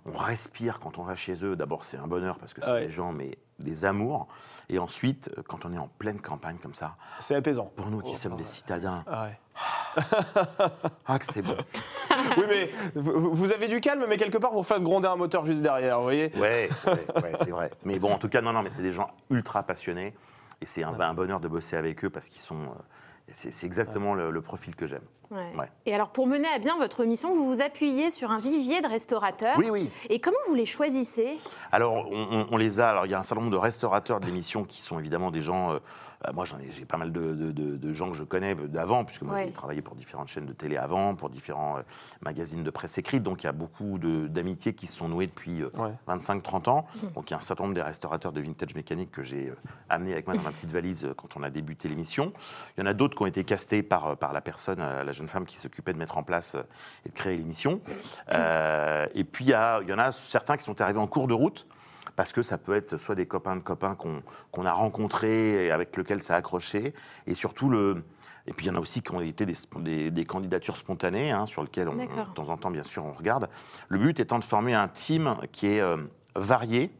on 0.06 0.18
respire 0.18 0.80
quand 0.80 0.98
on 0.98 1.04
va 1.04 1.16
chez 1.16 1.44
eux. 1.46 1.56
D'abord, 1.56 1.84
c'est 1.86 1.98
un 1.98 2.08
bonheur 2.08 2.38
parce 2.40 2.54
que 2.54 2.62
c'est 2.62 2.72
Ouais. 2.72 2.82
des 2.86 2.90
gens, 2.90 3.12
mais 3.14 3.38
des 3.60 3.86
amours. 3.86 4.28
Et 4.70 4.80
ensuite, 4.80 5.30
euh, 5.38 5.42
quand 5.48 5.66
on 5.66 5.74
est 5.74 5.78
en 5.78 5.88
pleine 5.88 6.20
campagne 6.22 6.58
comme 6.58 6.74
ça, 6.74 6.96
C'est 7.20 7.36
apaisant. 7.36 7.72
pour 7.76 7.90
nous 7.90 8.02
qui 8.02 8.12
Oh, 8.14 8.18
sommes 8.18 8.36
des 8.36 8.44
ouais. 8.44 8.50
citadins, 8.50 9.04
Ah 9.08 9.26
ouais. 9.26 9.40
Ah, 11.06 11.20
que 11.20 11.26
c'est 11.26 11.42
bon. 11.42 11.58
Oui, 12.38 12.44
mais 12.48 12.72
vous 12.96 13.52
avez 13.52 13.68
du 13.68 13.82
calme, 13.82 14.06
mais 14.08 14.18
quelque 14.18 14.38
part, 14.38 14.54
vous 14.54 14.64
faites 14.64 14.82
gronder 14.82 15.08
un 15.08 15.16
moteur 15.16 15.46
juste 15.46 15.62
derrière, 15.62 15.98
vous 15.98 16.04
voyez 16.04 16.32
Ouais, 16.38 16.70
c'est 17.40 17.50
vrai. 17.50 17.72
Mais 17.84 18.00
bon, 18.00 18.14
en 18.14 18.18
tout 18.18 18.30
cas, 18.30 18.42
non, 18.42 18.54
non, 18.54 18.62
mais 18.64 18.70
c'est 18.70 18.82
des 18.84 18.94
gens 18.94 19.08
ultra 19.30 19.64
passionnés. 19.64 20.14
Et 20.62 20.66
c'est 20.66 20.84
un, 20.84 20.98
un 21.00 21.14
bonheur 21.14 21.40
de 21.42 21.48
bosser 21.48 21.76
avec 21.76 22.04
eux 22.06 22.10
parce 22.10 22.30
qu'ils 22.30 22.40
sont. 22.42 22.62
euh, 22.62 22.68
C'est 23.34 23.52
c'est 23.52 23.66
exactement 23.66 24.14
le, 24.16 24.32
le 24.32 24.42
profil 24.42 24.76
que 24.76 24.88
j'aime. 24.88 25.04
Ouais. 25.32 25.52
Ouais. 25.58 25.70
Et 25.86 25.94
alors, 25.96 26.10
pour 26.10 26.28
mener 26.28 26.48
à 26.48 26.60
bien 26.60 26.78
votre 26.78 27.06
mission, 27.06 27.34
vous 27.34 27.46
vous 27.54 27.62
appuyez 27.62 28.12
sur 28.12 28.32
un 28.32 28.38
vivier 28.38 28.82
de 28.82 28.88
restaurateurs. 28.88 29.56
Oui, 29.58 29.70
oui. 29.70 29.90
Et 30.10 30.20
comment 30.20 30.38
vous 30.48 30.56
les 30.56 30.66
choisissez? 30.66 31.40
Alors, 31.72 31.94
on, 32.12 32.28
on- 32.32 32.48
on 32.52 32.58
les 32.58 32.80
a. 32.80 32.90
Alors, 32.90 33.06
il 33.06 33.12
y 33.12 33.16
a 33.16 33.20
un 33.20 33.24
certain 33.24 33.42
nombre 33.42 33.54
de 33.54 33.58
restaurateurs 33.62 34.20
de 34.20 34.26
l'émission 34.26 34.64
qui 34.64 34.82
sont 34.82 35.00
évidemment 35.00 35.32
des 35.32 35.42
gens. 35.42 35.74
euh, 35.74 35.80
euh, 36.26 36.32
moi, 36.34 36.46
j'en 36.46 36.58
ai, 36.60 36.72
j'ai 36.72 36.86
pas 36.86 36.96
mal 36.96 37.12
de, 37.12 37.34
de- 37.34 37.52
de- 37.52 37.76
de 37.76 37.94
gens 37.94 38.10
que 38.10 38.16
je 38.16 38.24
connais 38.24 38.56
d'avant, 38.56 39.04
puisque 39.04 39.24
moi, 39.24 39.36
Ouais. 39.36 39.46
j'ai 39.48 39.52
travaillé 39.52 39.82
pour 39.82 39.94
différentes 39.96 40.30
chaînes 40.30 40.46
de 40.46 40.54
télé 40.54 40.78
avant, 40.78 41.16
pour 41.16 41.30
différents 41.30 41.80
euh, 41.80 41.82
magazines 42.22 42.64
de 42.64 42.70
presse 42.70 42.98
écrite. 42.98 43.24
Donc, 43.24 43.44
il 43.44 43.48
y 43.48 43.50
a 43.50 43.52
beaucoup 43.54 43.98
d'amitiés 44.30 44.74
qui 44.74 44.88
se 44.88 44.96
sont 44.96 45.10
nouées 45.10 45.28
depuis 45.28 45.62
euh, 45.64 45.70
Ouais. 45.78 45.92
25-30 46.08 46.70
ans. 46.70 46.86
Donc, 47.16 47.30
il 47.30 47.32
y 47.32 47.34
a 47.34 47.38
un 47.38 47.42
certain 47.42 47.64
nombre 47.66 47.76
des 47.76 47.82
restaurateurs 47.82 48.32
de 48.32 48.40
vintage 48.40 48.74
mécanique 48.74 49.12
que 49.12 49.22
j'ai 49.22 49.50
euh, 49.50 49.56
amené 49.90 50.14
avec 50.14 50.26
moi 50.26 50.38
dans 50.38 50.44
ma 50.44 50.52
petite 50.52 50.72
valise 50.72 51.04
euh, 51.04 51.14
quand 51.14 51.36
on 51.36 51.44
a 51.44 51.50
débuté 51.50 51.90
l'émission. 51.90 52.32
Il 52.78 52.82
y 52.82 52.84
en 52.84 52.90
a 52.90 52.94
d'autres 52.94 53.18
qui 53.18 53.24
ont 53.24 53.28
été 53.28 53.44
castés 53.44 53.84
par, 53.84 54.08
euh, 54.08 54.16
par 54.16 54.32
la 54.32 54.40
personne, 54.40 54.80
euh, 54.80 55.04
la 55.04 55.12
jeune 55.14 55.28
femme 55.28 55.46
qui 55.46 55.58
s'occupait 55.58 55.94
de 55.94 55.98
mettre 55.98 56.18
en 56.18 56.24
place 56.24 56.56
euh, 56.56 56.64
et 57.06 57.10
de 57.10 57.14
créer 57.14 57.38
l'émission. 57.38 57.82
Euh, 58.32 59.06
et 59.16 59.24
puis, 59.24 59.46
il 59.46 59.50
y, 59.52 59.94
en 59.94 60.00
a 60.00 60.12
certains 60.12 60.58
qui 60.58 60.64
sont 60.64 60.82
arrivés 60.82 61.00
en 61.00 61.08
cours 61.08 61.28
de 61.28 61.34
route 61.34 61.68
parce 62.16 62.32
que 62.32 62.42
ça 62.42 62.58
peut 62.58 62.76
être 62.76 62.98
soit 62.98 63.16
des 63.16 63.26
copains 63.26 63.56
de 63.56 63.62
copains 63.62 63.96
qu'on 63.96 64.66
a 64.66 64.72
rencontrés 64.72 65.66
et 65.66 65.72
avec 65.72 65.96
lesquels 65.98 66.22
ça 66.22 66.36
a 66.36 66.38
accroché, 66.38 66.94
et 67.26 67.34
surtout 67.34 67.70
le. 67.70 68.04
Et 68.46 68.52
puis 68.54 68.66
il 68.66 68.70
y 68.70 68.72
en 68.72 68.76
a 68.76 68.80
aussi 68.80 69.02
qui 69.02 69.12
ont 69.16 69.22
été 69.22 69.46
des, 69.46 69.56
des- 69.80 70.12
des 70.12 70.26
candidatures 70.26 70.76
spontanées, 70.78 71.32
hein, 71.32 71.46
sur 71.46 71.64
lesquelles 71.64 71.88
on, 71.88 71.96
de 72.30 72.34
temps 72.34 72.50
en 72.50 72.58
temps, 72.58 72.72
bien 72.72 72.84
sûr, 72.84 73.06
on 73.06 73.14
regarde. 73.14 73.50
Le 73.88 73.98
but 73.98 74.20
étant 74.20 74.38
de 74.38 74.44
former 74.44 74.74
un 74.74 74.90
team 74.90 75.38
qui 75.54 75.68
est 75.68 75.80
euh, 75.80 75.98
varié, 76.36 76.92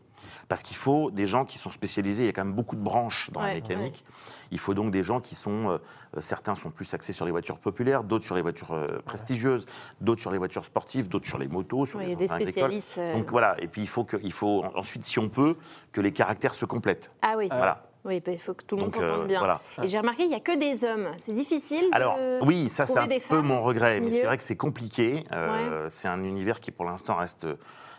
parce 0.48 0.62
qu'il 0.64 0.78
faut 0.78 1.12
des 1.12 1.28
gens 1.28 1.46
qui 1.46 1.58
sont 1.58 1.70
spécialisés. 1.72 2.24
Il 2.24 2.26
y 2.28 2.30
a 2.30 2.34
quand 2.34 2.44
même 2.46 2.54
beaucoup 2.54 2.76
de 2.76 2.82
branches 2.82 3.30
dans 3.32 3.42
la 3.42 3.48
Ouais, 3.48 3.56
mécanique. 3.56 4.04
Il 4.52 4.60
faut 4.60 4.74
donc 4.74 4.92
des 4.92 5.04
gens 5.04 5.20
qui 5.20 5.36
sont. 5.36 5.70
euh, 5.72 5.78
certains 6.20 6.54
sont 6.54 6.70
plus 6.70 6.94
axés 6.94 7.12
sur 7.14 7.26
les 7.26 7.32
voitures 7.32 7.58
populaires, 7.58 8.04
d'autres 8.04 8.26
sur 8.26 8.36
les 8.36 8.42
voitures 8.44 8.72
euh, 8.74 9.00
prestigieuses, 9.04 9.66
d'autres 10.00 10.22
sur 10.22 10.32
les 10.32 10.38
voitures 10.38 10.64
sportives, 10.64 11.08
d'autres 11.10 11.26
sur 11.28 11.40
les 11.40 11.48
motos, 11.48 11.86
sur 11.88 11.98
Ouais, 12.00 12.06
les 12.06 12.12
Il 12.12 12.14
y 12.14 12.16
a 12.16 12.18
des 12.18 12.28
spécialistes. 12.28 12.98
euh, 13.00 13.14
Donc 13.14 13.32
voilà, 13.32 13.56
et 13.60 13.68
puis 13.68 13.82
il 13.82 13.88
faut, 13.88 14.04
que, 14.04 14.18
il 14.22 14.32
faut 14.34 14.64
ensuite, 14.76 15.06
si 15.06 15.18
on 15.18 15.28
peut, 15.30 15.56
que 15.92 16.02
les 16.02 16.12
caractères 16.12 16.54
se 16.54 16.66
complètent. 16.66 17.10
Ah 17.24 17.34
oui, 17.36 17.48
Voilà. 17.48 17.80
oui, 18.06 18.20
bah, 18.24 18.32
il 18.32 18.38
faut 18.38 18.54
que 18.54 18.64
tout 18.64 18.76
le 18.76 18.84
monde 18.84 18.92
s'entende 18.92 19.22
euh, 19.22 19.26
bien. 19.26 19.40
voilà. 19.40 19.60
Et 19.82 19.88
j'ai 19.88 19.98
remarqué, 19.98 20.22
il 20.24 20.30
n'y 20.30 20.36
a 20.36 20.40
que 20.40 20.56
des 20.56 20.84
hommes. 20.86 21.08
C'est 21.18 21.34
difficile 21.34 21.90
de 21.90 21.96
Alors 21.96 22.20
oui, 22.44 22.70
ça 22.70 22.86
c'est 22.86 23.00
un 23.00 23.08
peu 23.30 23.42
mon 23.42 23.64
regret, 23.64 23.96
ce 23.96 24.00
mais 24.02 24.12
c'est 24.12 24.26
vrai 24.28 24.38
que 24.38 24.44
c'est 24.44 24.56
compliqué. 24.58 25.24
Euh, 25.32 25.88
C'est 25.90 26.08
un 26.10 26.22
univers 26.22 26.60
qui 26.60 26.70
pour 26.70 26.86
l'instant 26.86 27.16
reste 27.16 27.48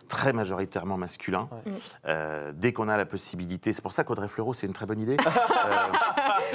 très 0.09 0.33
majoritairement 0.33 0.97
masculin. 0.97 1.49
Euh, 2.07 2.53
dès 2.55 2.73
qu'on 2.73 2.89
a 2.89 2.97
la 2.97 3.07
possibilité, 3.07 3.73
c'est 3.73 3.83
pour 3.83 3.93
ça 3.93 4.05
qu'Audrey 4.05 4.29
Fleurot, 4.29 4.55
c'est 4.55 4.67
une 4.67 4.73
très 4.73 4.87
bonne 4.87 5.01
idée. 5.01 5.17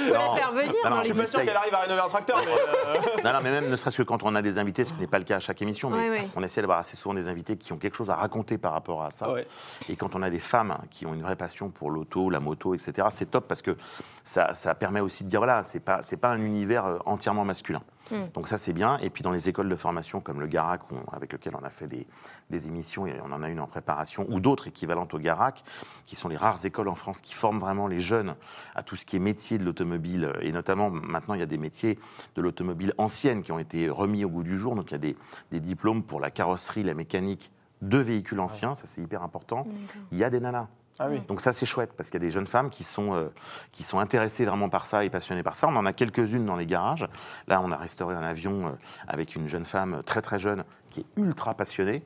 Euh, 0.00 0.04
Faut 0.06 0.12
la 0.14 0.18
non, 0.20 0.36
faire 0.36 0.52
venir 0.52 0.72
non, 0.84 0.90
non, 0.90 0.96
dans 0.96 1.02
je 1.02 1.08
Je 1.08 1.12
suis 1.12 1.14
pas 1.14 1.26
sûr 1.26 1.40
qu'elle 1.42 1.56
arrive 1.56 1.74
à 1.74 1.78
rénover 1.80 2.00
un 2.00 2.08
tracteur, 2.08 2.38
mais. 2.44 2.52
euh, 2.52 2.94
Non, 3.24 3.32
non, 3.32 3.40
mais 3.42 3.50
même 3.50 3.68
ne 3.68 3.76
serait-ce 3.76 3.96
que 3.98 4.02
quand 4.02 4.22
on 4.22 4.34
a 4.34 4.40
des 4.42 4.58
invités, 4.58 4.84
ce 4.84 4.92
qui 4.92 5.00
n'est 5.00 5.06
pas 5.06 5.18
le 5.18 5.24
cas 5.24 5.36
à 5.36 5.40
chaque 5.40 5.60
émission, 5.62 5.90
mais 5.90 5.96
Ouais, 5.96 6.10
ouais. 6.10 6.28
on 6.36 6.42
essaie 6.42 6.60
d'avoir 6.60 6.78
assez 6.78 6.96
souvent 6.96 7.14
des 7.14 7.28
invités 7.28 7.56
qui 7.56 7.72
ont 7.72 7.76
quelque 7.76 7.96
chose 7.96 8.08
à 8.10 8.14
raconter 8.14 8.56
par 8.56 8.72
rapport 8.72 9.02
à 9.02 9.10
ça. 9.10 9.30
Ouais. 9.30 9.46
Et 9.88 9.96
quand 9.96 10.14
on 10.14 10.22
a 10.22 10.30
des 10.30 10.38
femmes 10.38 10.78
qui 10.90 11.06
ont 11.06 11.14
une 11.14 11.22
vraie 11.22 11.36
passion 11.36 11.70
pour 11.70 11.90
l'auto, 11.90 12.30
la 12.30 12.40
moto, 12.40 12.74
etc., 12.74 13.08
c'est 13.10 13.30
top 13.30 13.48
parce 13.48 13.62
que 13.62 13.76
ça, 14.22 14.54
ça 14.54 14.74
permet 14.74 15.00
aussi 15.00 15.24
de 15.24 15.28
dire 15.28 15.40
voilà, 15.40 15.64
c'est 15.64 15.80
pas 15.80 16.00
pas 16.20 16.28
un 16.28 16.38
univers 16.40 16.86
euh, 16.86 16.98
entièrement 17.06 17.44
masculin. 17.44 17.82
Mm. 18.10 18.32
Donc 18.34 18.48
ça 18.48 18.58
c'est 18.58 18.72
bien. 18.72 18.98
Et 18.98 19.10
puis 19.10 19.22
dans 19.22 19.30
les 19.30 19.48
écoles 19.48 19.68
de 19.68 19.76
formation 19.76 20.20
comme 20.20 20.40
le 20.40 20.46
Garac, 20.46 20.82
avec 21.12 21.32
lequel 21.32 21.54
on 21.54 21.64
a 21.64 21.70
fait 21.70 21.86
des, 21.86 22.06
des 22.50 22.66
émissions 22.68 23.06
et 23.06 23.20
on 23.24 23.32
en 23.32 23.42
a 23.42 23.48
une 23.48 23.60
en 23.60 23.66
préparation, 23.66 24.26
ou 24.28 24.40
d'autres 24.40 24.68
équivalentes 24.68 25.14
au 25.14 25.18
Garac, 25.18 25.64
qui 26.06 26.16
sont 26.16 26.28
les 26.28 26.36
rares 26.36 26.64
écoles 26.64 26.88
en 26.88 26.94
France 26.94 27.20
qui 27.20 27.34
forment 27.34 27.60
vraiment 27.60 27.86
les 27.86 28.00
jeunes 28.00 28.34
à 28.74 28.82
tout 28.82 28.96
ce 28.96 29.04
qui 29.04 29.16
est 29.16 29.20
métier 29.20 29.58
de 29.58 29.64
l'automobile. 29.64 30.32
Et 30.40 30.52
notamment 30.52 30.90
maintenant 30.90 31.34
il 31.34 31.40
y 31.40 31.44
a 31.44 31.46
des 31.46 31.58
métiers 31.58 31.98
de 32.34 32.42
l'automobile 32.42 32.94
ancienne 32.98 33.42
qui 33.42 33.52
ont 33.52 33.58
été 33.58 33.88
remis 33.88 34.24
au 34.24 34.28
goût 34.28 34.42
du 34.42 34.58
jour. 34.58 34.74
Donc 34.74 34.90
il 34.90 34.92
y 34.92 34.96
a 34.96 34.98
des, 34.98 35.16
des 35.50 35.60
diplômes 35.60 36.02
pour 36.02 36.20
la 36.20 36.30
carrosserie, 36.30 36.82
la 36.82 36.94
mécanique 36.94 37.50
de 37.82 37.98
véhicules 37.98 38.40
anciens, 38.40 38.74
ça 38.74 38.86
c'est 38.86 39.00
hyper 39.00 39.22
important. 39.22 39.66
Il 40.12 40.18
y 40.18 40.24
a 40.24 40.30
des 40.30 40.40
nanas. 40.40 40.68
Ah 41.02 41.08
oui. 41.08 41.22
Donc 41.28 41.40
ça 41.40 41.54
c'est 41.54 41.64
chouette 41.64 41.92
parce 41.96 42.10
qu'il 42.10 42.20
y 42.20 42.24
a 42.24 42.26
des 42.26 42.30
jeunes 42.30 42.46
femmes 42.46 42.68
qui 42.68 42.84
sont, 42.84 43.14
euh, 43.14 43.32
qui 43.72 43.82
sont 43.82 43.98
intéressées 43.98 44.44
vraiment 44.44 44.68
par 44.68 44.84
ça 44.86 45.02
et 45.02 45.08
passionnées 45.08 45.42
par 45.42 45.54
ça. 45.54 45.66
On 45.66 45.74
en 45.76 45.86
a 45.86 45.94
quelques-unes 45.94 46.44
dans 46.44 46.56
les 46.56 46.66
garages. 46.66 47.08
Là 47.48 47.62
on 47.64 47.72
a 47.72 47.76
restauré 47.76 48.14
un 48.14 48.22
avion 48.22 48.66
euh, 48.66 48.70
avec 49.08 49.34
une 49.34 49.48
jeune 49.48 49.64
femme 49.64 50.02
très 50.04 50.20
très 50.20 50.38
jeune 50.38 50.62
qui 50.90 51.00
est 51.00 51.06
ultra 51.16 51.54
passionnée. 51.54 52.04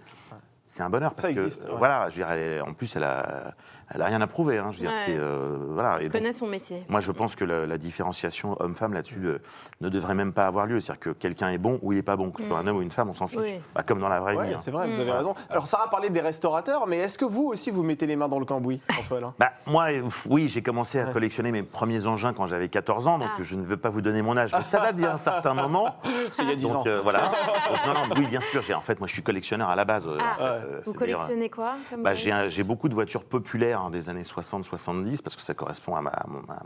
C'est 0.67 0.85
un 0.85 0.91
bonheur 0.91 1.11
Ça 1.17 1.23
parce 1.23 1.31
existe, 1.31 1.67
que 1.67 1.73
ouais. 1.73 1.79
voilà, 1.79 2.09
je 2.09 2.15
veux 2.15 2.25
dire, 2.25 2.31
elle 2.31 2.63
en 2.63 2.73
plus 2.73 2.95
elle 2.95 3.05
a, 3.05 3.55
elle 3.91 4.03
a 4.03 4.07
rien 4.07 4.21
à 4.21 4.27
prouver. 4.27 4.59
hein. 4.59 4.71
je 4.73 4.79
veux 4.79 4.83
dire, 4.87 4.91
Ouais. 4.91 5.15
euh, 5.17 5.57
voilà. 5.71 5.99
Et 6.01 6.05
Il 6.05 6.09
donc, 6.09 6.13
connaît 6.21 6.33
son 6.33 6.47
métier. 6.47 6.85
moi, 6.89 7.01
je 7.01 7.13
pense 7.13 7.35
que 7.37 7.45
la, 7.45 7.67
la 7.67 7.79
différenciation 7.79 8.57
homme-femme 8.61 8.93
là-dessus 8.95 9.21
euh, 9.25 9.39
ne 9.81 9.89
devrait 9.89 10.15
même 10.15 10.33
pas 10.33 10.47
avoir 10.47 10.67
lieu. 10.67 10.81
C'est-à-dire 10.81 11.01
que 11.01 11.11
quelqu'un 11.11 11.51
est 11.51 11.59
bon 11.59 11.79
ou 11.83 11.93
il 11.93 11.97
n'est 11.97 12.03
pas 12.03 12.17
bon, 12.17 12.31
que 12.31 12.43
ce 12.43 12.49
soit 12.49 12.59
un 12.59 12.67
homme 12.67 12.77
ou 12.79 12.83
une 12.83 12.91
femme, 12.91 13.09
on 13.11 13.15
s'en 13.15 13.27
fiche. 13.27 13.39
Mm. 13.39 13.43
Oui. 13.43 13.61
Bah, 13.75 13.83
comme 13.83 14.01
dans 14.01 14.09
la 14.09 14.21
vraie 14.21 14.37
Ouais, 14.37 14.49
vie. 14.49 14.55
hein. 14.55 14.59
c'est 14.59 14.71
vrai, 14.71 14.89
vous 14.89 14.97
Mm. 14.97 15.01
avez 15.01 15.13
raison. 15.13 15.33
Alors, 15.51 15.67
Sarah 15.67 15.89
parlait 15.91 16.11
des 16.11 16.21
restaurateurs, 16.21 16.87
mais 16.87 16.99
est-ce 16.99 17.19
que 17.19 17.25
vous 17.25 17.45
aussi, 17.47 17.71
vous 17.71 17.83
mettez 17.83 18.07
les 18.07 18.17
mains 18.17 18.29
dans 18.29 18.39
le 18.39 18.45
cambouis, 18.45 18.81
François 18.91 19.35
Bah, 19.39 19.53
moi, 19.67 19.87
oui, 20.29 20.49
j'ai 20.49 20.63
commencé 20.63 20.99
à 21.01 21.07
collectionner 21.07 21.53
mes 21.53 21.63
premiers 21.63 22.07
engins 22.07 22.33
quand 22.33 22.47
j'avais 22.47 22.69
14 22.69 23.07
ans, 23.09 23.19
donc 23.19 23.29
Ah. 23.33 23.41
je 23.41 23.55
ne 23.57 23.63
veux 23.63 23.77
pas 23.77 23.89
vous 23.91 24.01
donner 24.03 24.23
mon 24.23 24.37
âge, 24.37 24.53
mais 24.57 24.63
ça 24.63 24.79
date 24.81 24.97
d'il 24.97 25.05
y 25.05 25.07
a 25.07 25.13
un 25.13 25.17
certain 25.17 25.55
moment. 25.55 25.97
C'est 26.33 26.43
il 26.43 26.49
y 26.49 26.53
a 26.53 26.57
10 26.57 26.67
ans. 26.67 26.73
Donc 26.75 26.87
euh, 26.87 27.01
voilà. 27.03 27.21
Donc, 27.69 27.87
non, 27.87 27.95
non, 27.95 28.15
oui, 28.17 28.27
bien 28.27 28.41
sûr. 28.41 28.63
j'ai- 28.63 28.75
En 28.75 28.81
fait, 28.81 28.99
moi, 28.99 29.07
je 29.09 29.13
suis 29.13 29.23
collectionneur 29.23 29.69
à 29.69 29.77
la 29.77 29.85
base. 29.85 30.07
euh, 30.07 30.19
Ah, 30.21 30.35
en 30.35 30.61
fait, 30.81 30.85
Vous 30.85 30.93
collectionnez 30.95 31.49
quoi 31.51 31.75
Bah, 31.99 32.15
j'ai 32.15 32.63
beaucoup 32.63 32.89
de 32.89 32.95
voitures 32.95 33.25
populaires 33.25 33.81
des 33.91 34.09
années 34.09 34.23
60-70 34.23 35.23
parce 35.23 35.37
que 35.37 35.43
ça 35.43 35.55
correspond 35.55 35.97
à 35.97 36.01
ma, 36.03 36.13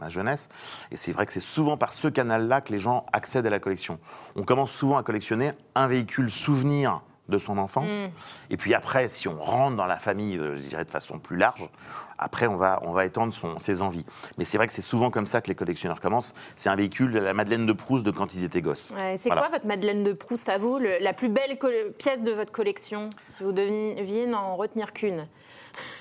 à 0.00 0.08
jeunesse. 0.08 0.48
Et 0.90 0.96
c'est 0.96 1.12
vrai 1.12 1.26
que 1.26 1.32
c'est 1.32 1.40
souvent 1.40 1.76
par 1.76 1.92
ce 1.92 2.08
canal-là 2.08 2.60
que 2.60 2.72
les 2.72 2.78
gens 2.78 3.06
accèdent 3.12 3.46
à 3.46 3.50
la 3.50 3.60
collection. 3.60 3.98
On 4.36 4.42
commence 4.44 4.70
souvent 4.70 4.96
à 4.96 5.02
collectionner 5.02 5.52
un 5.74 5.86
véhicule 5.88 6.30
souvenir 6.30 7.02
de 7.28 7.36
son 7.36 7.58
enfance. 7.58 7.90
Mm. 7.90 8.08
Et 8.52 8.56
puis 8.56 8.72
après, 8.72 9.06
si 9.06 9.28
on 9.28 9.38
rentre 9.38 9.76
dans 9.76 9.84
la 9.84 9.98
famille, 9.98 10.38
euh, 10.38 10.56
je 10.56 10.62
dirais 10.62 10.86
de 10.86 10.90
façon 10.90 11.18
plus 11.18 11.36
large, 11.36 11.68
après 12.16 12.46
on 12.46 12.56
va, 12.56 12.80
on 12.84 12.92
va 12.92 13.04
étendre 13.04 13.34
son- 13.34 13.58
ses 13.58 13.82
envies. 13.82 14.06
Mais 14.38 14.46
c'est 14.46 14.56
vrai 14.56 14.66
que 14.66 14.72
c'est 14.72 14.80
souvent 14.80 15.10
comme 15.10 15.26
ça 15.26 15.42
que 15.42 15.48
les 15.48 15.54
collectionneurs 15.54 16.00
commencent. 16.00 16.32
C'est 16.56 16.70
un 16.70 16.74
véhicule, 16.76 17.12
la 17.18 17.34
Madeleine 17.34 17.66
de 17.66 17.74
Proust 17.74 18.02
de 18.02 18.10
quand 18.12 18.32
ils 18.34 18.44
étaient 18.44 18.62
gosses. 18.62 18.94
Ouais, 18.96 19.18
c'est 19.18 19.28
Voilà. 19.28 19.42
quoi 19.42 19.50
votre 19.50 19.66
Madeleine 19.66 20.04
de 20.04 20.14
Proust 20.14 20.48
à 20.48 20.56
vous, 20.56 20.78
le- 20.78 20.96
la 21.02 21.12
plus 21.12 21.28
belle 21.28 21.58
pièce 21.98 22.22
de 22.22 22.32
votre 22.32 22.50
collection, 22.50 23.10
si 23.26 23.42
vous 23.42 23.52
deviez 23.52 24.26
n'en 24.26 24.56
retenir 24.56 24.94
qu'une? 24.94 25.26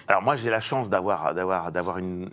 Alors 0.07 0.21
moi 0.21 0.35
j'ai 0.35 0.49
la 0.49 0.61
chance 0.61 0.89
d'avoir 0.89 1.33
d'avoir 1.33 1.71
d'avoir 1.71 1.97
une 1.97 2.29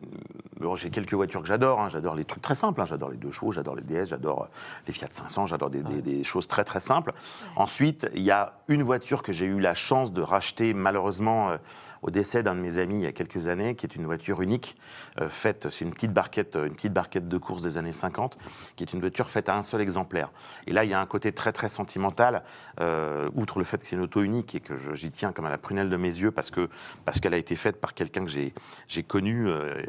bon, 0.61 0.75
j'ai 0.77 0.91
quelques 0.91 1.15
voitures 1.15 1.41
que 1.43 1.49
j'adore 1.49 1.81
hein. 1.81 1.89
j'adore 1.91 2.15
les 2.15 2.25
trucs 2.25 2.43
très 2.43 2.55
simples 2.55 2.81
hein. 2.81 2.85
j'adore 2.85 3.11
les 3.11 3.17
deux 3.17 3.31
chevaux 3.33 3.51
j'adore 3.53 3.75
les 3.77 3.83
DS 3.83 4.07
j'adore 4.07 4.43
euh, 4.45 4.47
les 4.87 4.93
Fiat 4.93 5.09
500 5.11 5.47
j'adore 5.47 5.71
des, 5.71 5.83
des- 5.83 6.01
des 6.03 6.23
choses 6.25 6.47
très 6.47 6.65
très 6.65 6.81
simples 6.81 7.13
ensuite 7.57 8.09
il 8.15 8.23
y 8.23 8.31
a 8.31 8.53
une 8.69 8.83
voiture 8.83 9.23
que 9.23 9.33
j'ai 9.33 9.47
eu 9.47 9.59
la 9.61 9.75
chance 9.75 10.13
de 10.13 10.23
racheter 10.23 10.73
malheureusement 10.75 11.51
euh, 11.51 11.57
au 12.05 12.11
décès 12.11 12.43
d'un 12.43 12.55
de 12.55 12.61
mes 12.61 12.79
amis 12.79 12.97
il 12.97 13.03
y 13.03 13.07
a 13.07 13.13
quelques 13.13 13.49
années 13.49 13.75
qui 13.75 13.87
est 13.87 13.97
une 13.97 14.05
voiture 14.05 14.41
unique 14.43 14.77
euh, 15.21 15.29
faite 15.29 15.69
c'est 15.71 15.85
une 15.85 15.93
petite 15.93 16.13
barquette 16.13 16.55
euh, 16.55 16.67
une 16.67 16.75
petite 16.75 16.93
barquette 16.93 17.29
de 17.29 17.39
course 17.39 17.63
des 17.63 17.77
années 17.79 17.93
50 17.93 18.39
qui 18.77 18.85
est 18.85 18.93
une 18.93 19.01
voiture 19.01 19.29
faite 19.29 19.49
à 19.49 19.57
un 19.57 19.63
seul 19.63 19.81
exemplaire 19.81 20.31
et 20.67 20.73
là 20.73 20.85
il 20.85 20.91
y 20.91 20.95
a 20.95 21.01
un 21.01 21.07
côté 21.07 21.33
très 21.33 21.53
très 21.53 21.69
sentimental 21.69 22.45
euh, 22.81 23.29
outre 23.35 23.59
le 23.59 23.65
fait 23.65 23.79
que 23.79 23.87
c'est 23.87 23.97
une 23.97 24.03
auto 24.03 24.23
unique 24.23 24.55
et 24.55 24.61
que 24.61 24.77
j'y 24.95 25.11
tiens 25.11 25.33
comme 25.33 25.47
à 25.47 25.51
la 25.51 25.59
prunelle 25.59 25.91
de 25.91 25.97
mes 25.97 26.09
yeux 26.09 26.31
parce 26.31 26.51
que 26.51 26.69
parce 27.05 27.21
qu'elle 27.21 27.35
a 27.35 27.39
été 27.39 27.57
faite 27.57 27.81
par 27.81 27.95
quelqu'un 27.95 28.25
que 28.25 28.31
j'ai 28.31 28.55
j'ai 28.89 29.03
connu 29.03 29.49
euh, 29.49 29.83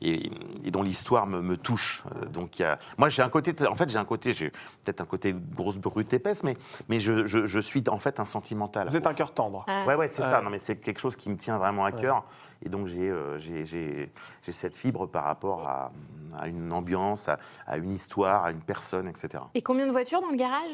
et, 0.00 0.30
et 0.64 0.70
dont 0.70 0.82
l'histoire 0.82 1.26
me, 1.26 1.40
me 1.40 1.56
touche. 1.56 2.02
Euh, 2.14 2.26
donc 2.26 2.58
il 2.58 2.62
y 2.62 2.64
a, 2.64 2.78
moi 2.98 3.08
j'ai 3.08 3.22
un 3.22 3.28
côté, 3.28 3.54
en 3.66 3.74
fait 3.74 3.88
j'ai 3.88 3.98
un 3.98 4.04
côté, 4.04 4.32
j'ai 4.32 4.50
peut-être 4.84 5.00
un 5.00 5.06
côté 5.06 5.34
grosse 5.54 5.78
brute 5.78 6.12
épaisse, 6.12 6.42
mais 6.42 6.56
mais 6.88 7.00
je, 7.00 7.26
je, 7.26 7.46
je 7.46 7.60
suis 7.60 7.82
en 7.88 7.98
fait 7.98 8.20
un 8.20 8.24
sentimental. 8.24 8.88
Vous 8.88 8.96
êtes 8.96 9.06
un 9.06 9.14
cœur 9.14 9.32
tendre. 9.32 9.64
Ah. 9.68 9.84
Ouais, 9.86 9.94
ouais, 9.94 10.08
c'est 10.08 10.22
ça. 10.22 10.40
Non, 10.42 10.50
mais 10.50 10.58
c'est 10.58 10.76
quelque 10.76 11.00
chose 11.00 11.16
qui 11.16 11.30
me 11.30 11.36
tient 11.36 11.55
vraiment 11.58 11.84
à 11.84 11.90
Ouais. 11.90 12.00
cœur. 12.00 12.24
Et 12.64 12.68
donc, 12.68 12.86
j'ai 12.86 13.08
euh, 13.10 13.38
j'ai- 13.38 14.10
cette 14.48 14.74
fibre 14.76 15.06
par 15.06 15.24
rapport 15.24 15.68
à, 15.68 15.92
à 16.38 16.48
une 16.48 16.72
ambiance, 16.72 17.28
à, 17.28 17.38
à 17.66 17.76
une 17.76 17.90
histoire, 17.92 18.44
à 18.44 18.50
une 18.50 18.60
personne, 18.60 19.08
etc. 19.08 19.42
Et 19.54 19.62
combien 19.62 19.86
de 19.86 19.92
voitures 19.92 20.20
dans 20.20 20.30
le 20.30 20.36
garage? 20.36 20.70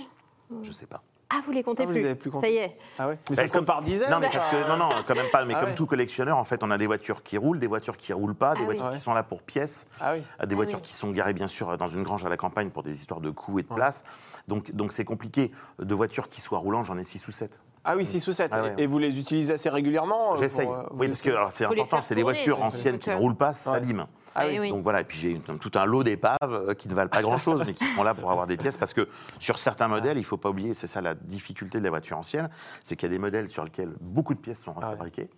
Je 0.62 0.72
sais 0.72 0.86
pas. 0.86 1.02
Ah, 1.34 1.40
vous 1.46 1.50
les 1.52 1.62
comptez 1.62 1.84
Ah, 1.84 1.86
vous 1.86 1.92
plus 1.92 2.00
les 2.02 2.06
avez 2.08 2.14
plus 2.14 2.30
comptés. 2.30 2.46
Ça 2.48 2.52
y 2.52 2.56
est. 2.58 2.76
Ah 2.98 3.08
ouais 3.08 3.18
Mais 3.30 3.36
ça 3.36 3.46
se 3.46 3.52
compte 3.52 3.64
par 3.64 3.76
comme- 3.76 3.86
dizaines 3.86 4.10
Non, 4.10 4.20
mais 4.20 4.28
parce 4.30 4.48
que, 4.50 4.68
non, 4.68 4.76
non, 4.76 4.90
quand 5.06 5.14
même 5.14 5.30
pas. 5.32 5.46
Mais 5.46 5.54
Ah 5.56 5.60
comme 5.60 5.70
ouais. 5.70 5.74
tout 5.74 5.86
collectionneur, 5.86 6.36
en 6.36 6.44
fait, 6.44 6.62
on 6.62 6.70
a 6.70 6.76
des 6.76 6.86
voitures 6.86 7.22
qui 7.22 7.38
roulent, 7.38 7.58
des 7.58 7.66
voitures 7.68 7.96
qui 7.96 8.12
roulent 8.12 8.34
pas, 8.34 8.50
des 8.52 8.56
Ah 8.58 8.60
oui. 8.60 8.64
voitures 8.66 8.84
Ouais. 8.88 8.92
qui 8.92 9.00
sont 9.00 9.14
là 9.14 9.22
pour 9.22 9.42
pièces. 9.42 9.86
Ah 9.98 10.12
oui. 10.12 10.22
à 10.38 10.44
des 10.44 10.52
Ah 10.52 10.56
voitures 10.56 10.78
oui. 10.80 10.82
qui 10.84 10.92
sont 10.92 11.10
garées 11.10 11.32
bien 11.32 11.46
sûr 11.46 11.78
dans 11.78 11.86
une 11.86 12.02
grange 12.02 12.26
à 12.26 12.28
la 12.28 12.36
campagne 12.36 12.68
pour 12.68 12.82
des 12.82 13.00
histoires 13.00 13.22
de 13.22 13.30
coûts 13.30 13.58
et 13.58 13.62
de 13.62 13.68
place. 13.74 14.04
Donc 14.46 14.72
donc 14.72 14.92
c'est 14.92 15.06
compliqué. 15.06 15.52
De 15.78 15.94
voitures 15.94 16.28
qui 16.28 16.42
soient 16.42 16.58
roulantes, 16.58 16.84
j'en 16.84 16.98
ai 16.98 17.04
6 17.04 17.26
ou 17.28 17.32
7. 17.32 17.58
Ah 17.84 17.96
oui, 17.96 18.06
6 18.06 18.26
ou 18.28 18.32
7. 18.32 18.50
Ah 18.54 18.62
ouais. 18.62 18.74
Et 18.78 18.86
vous 18.86 18.98
les 18.98 19.18
utilisez 19.18 19.54
assez 19.54 19.68
régulièrement 19.68 20.34
euh, 20.34 20.36
J'essaye. 20.36 20.68
euh, 20.68 20.82
Oui, 20.92 21.08
parce 21.08 21.20
que 21.22 21.30
les- 21.30 21.36
alors, 21.36 21.50
c'est 21.52 21.64
les 21.64 21.70
important, 21.80 22.00
c'est 22.00 22.14
des 22.14 22.20
tourner, 22.22 22.36
voitures 22.36 22.56
les 22.58 22.62
anciennes 22.62 22.98
qui 22.98 23.10
ne 23.10 23.14
roulent 23.16 23.34
pas, 23.34 23.52
s'abîment. 23.52 24.06
Ah 24.34 24.46
Eh 24.46 24.52
oui. 24.52 24.58
oui. 24.60 24.70
Donc 24.70 24.82
voilà, 24.82 25.00
et 25.00 25.04
puis 25.04 25.18
j'ai 25.18 25.38
tout 25.60 25.72
un 25.74 25.84
lot 25.84 26.04
d'épaves 26.04 26.36
euh, 26.42 26.74
qui 26.74 26.88
ne 26.88 26.94
valent 26.94 27.10
pas 27.10 27.20
grand-chose, 27.22 27.62
mais 27.66 27.74
qui 27.74 27.84
sont 27.84 28.02
là 28.04 28.14
pour 28.14 28.30
avoir 28.30 28.46
des 28.46 28.56
pièces, 28.56 28.76
parce 28.76 28.94
que 28.94 29.08
sur 29.38 29.58
certains 29.58 29.88
modèles, 29.88 30.16
il 30.16 30.20
ne 30.20 30.26
faut 30.26 30.36
pas 30.38 30.48
oublier, 30.50 30.74
c'est 30.74 30.86
ça 30.86 31.00
la 31.00 31.14
difficulté 31.14 31.78
de 31.80 31.84
la 31.84 31.90
voiture 31.90 32.16
ancienne, 32.16 32.48
c'est 32.84 32.94
qu'il 32.96 33.08
y 33.08 33.12
a 33.12 33.14
des 33.14 33.18
modèles 33.18 33.48
sur 33.48 33.64
lesquels 33.64 33.92
beaucoup 34.00 34.32
de 34.34 34.38
pièces 34.38 34.62
sont 34.62 34.72
Ah 34.76 34.80
ouais. 34.80 34.86
refabriquées, 34.92 35.28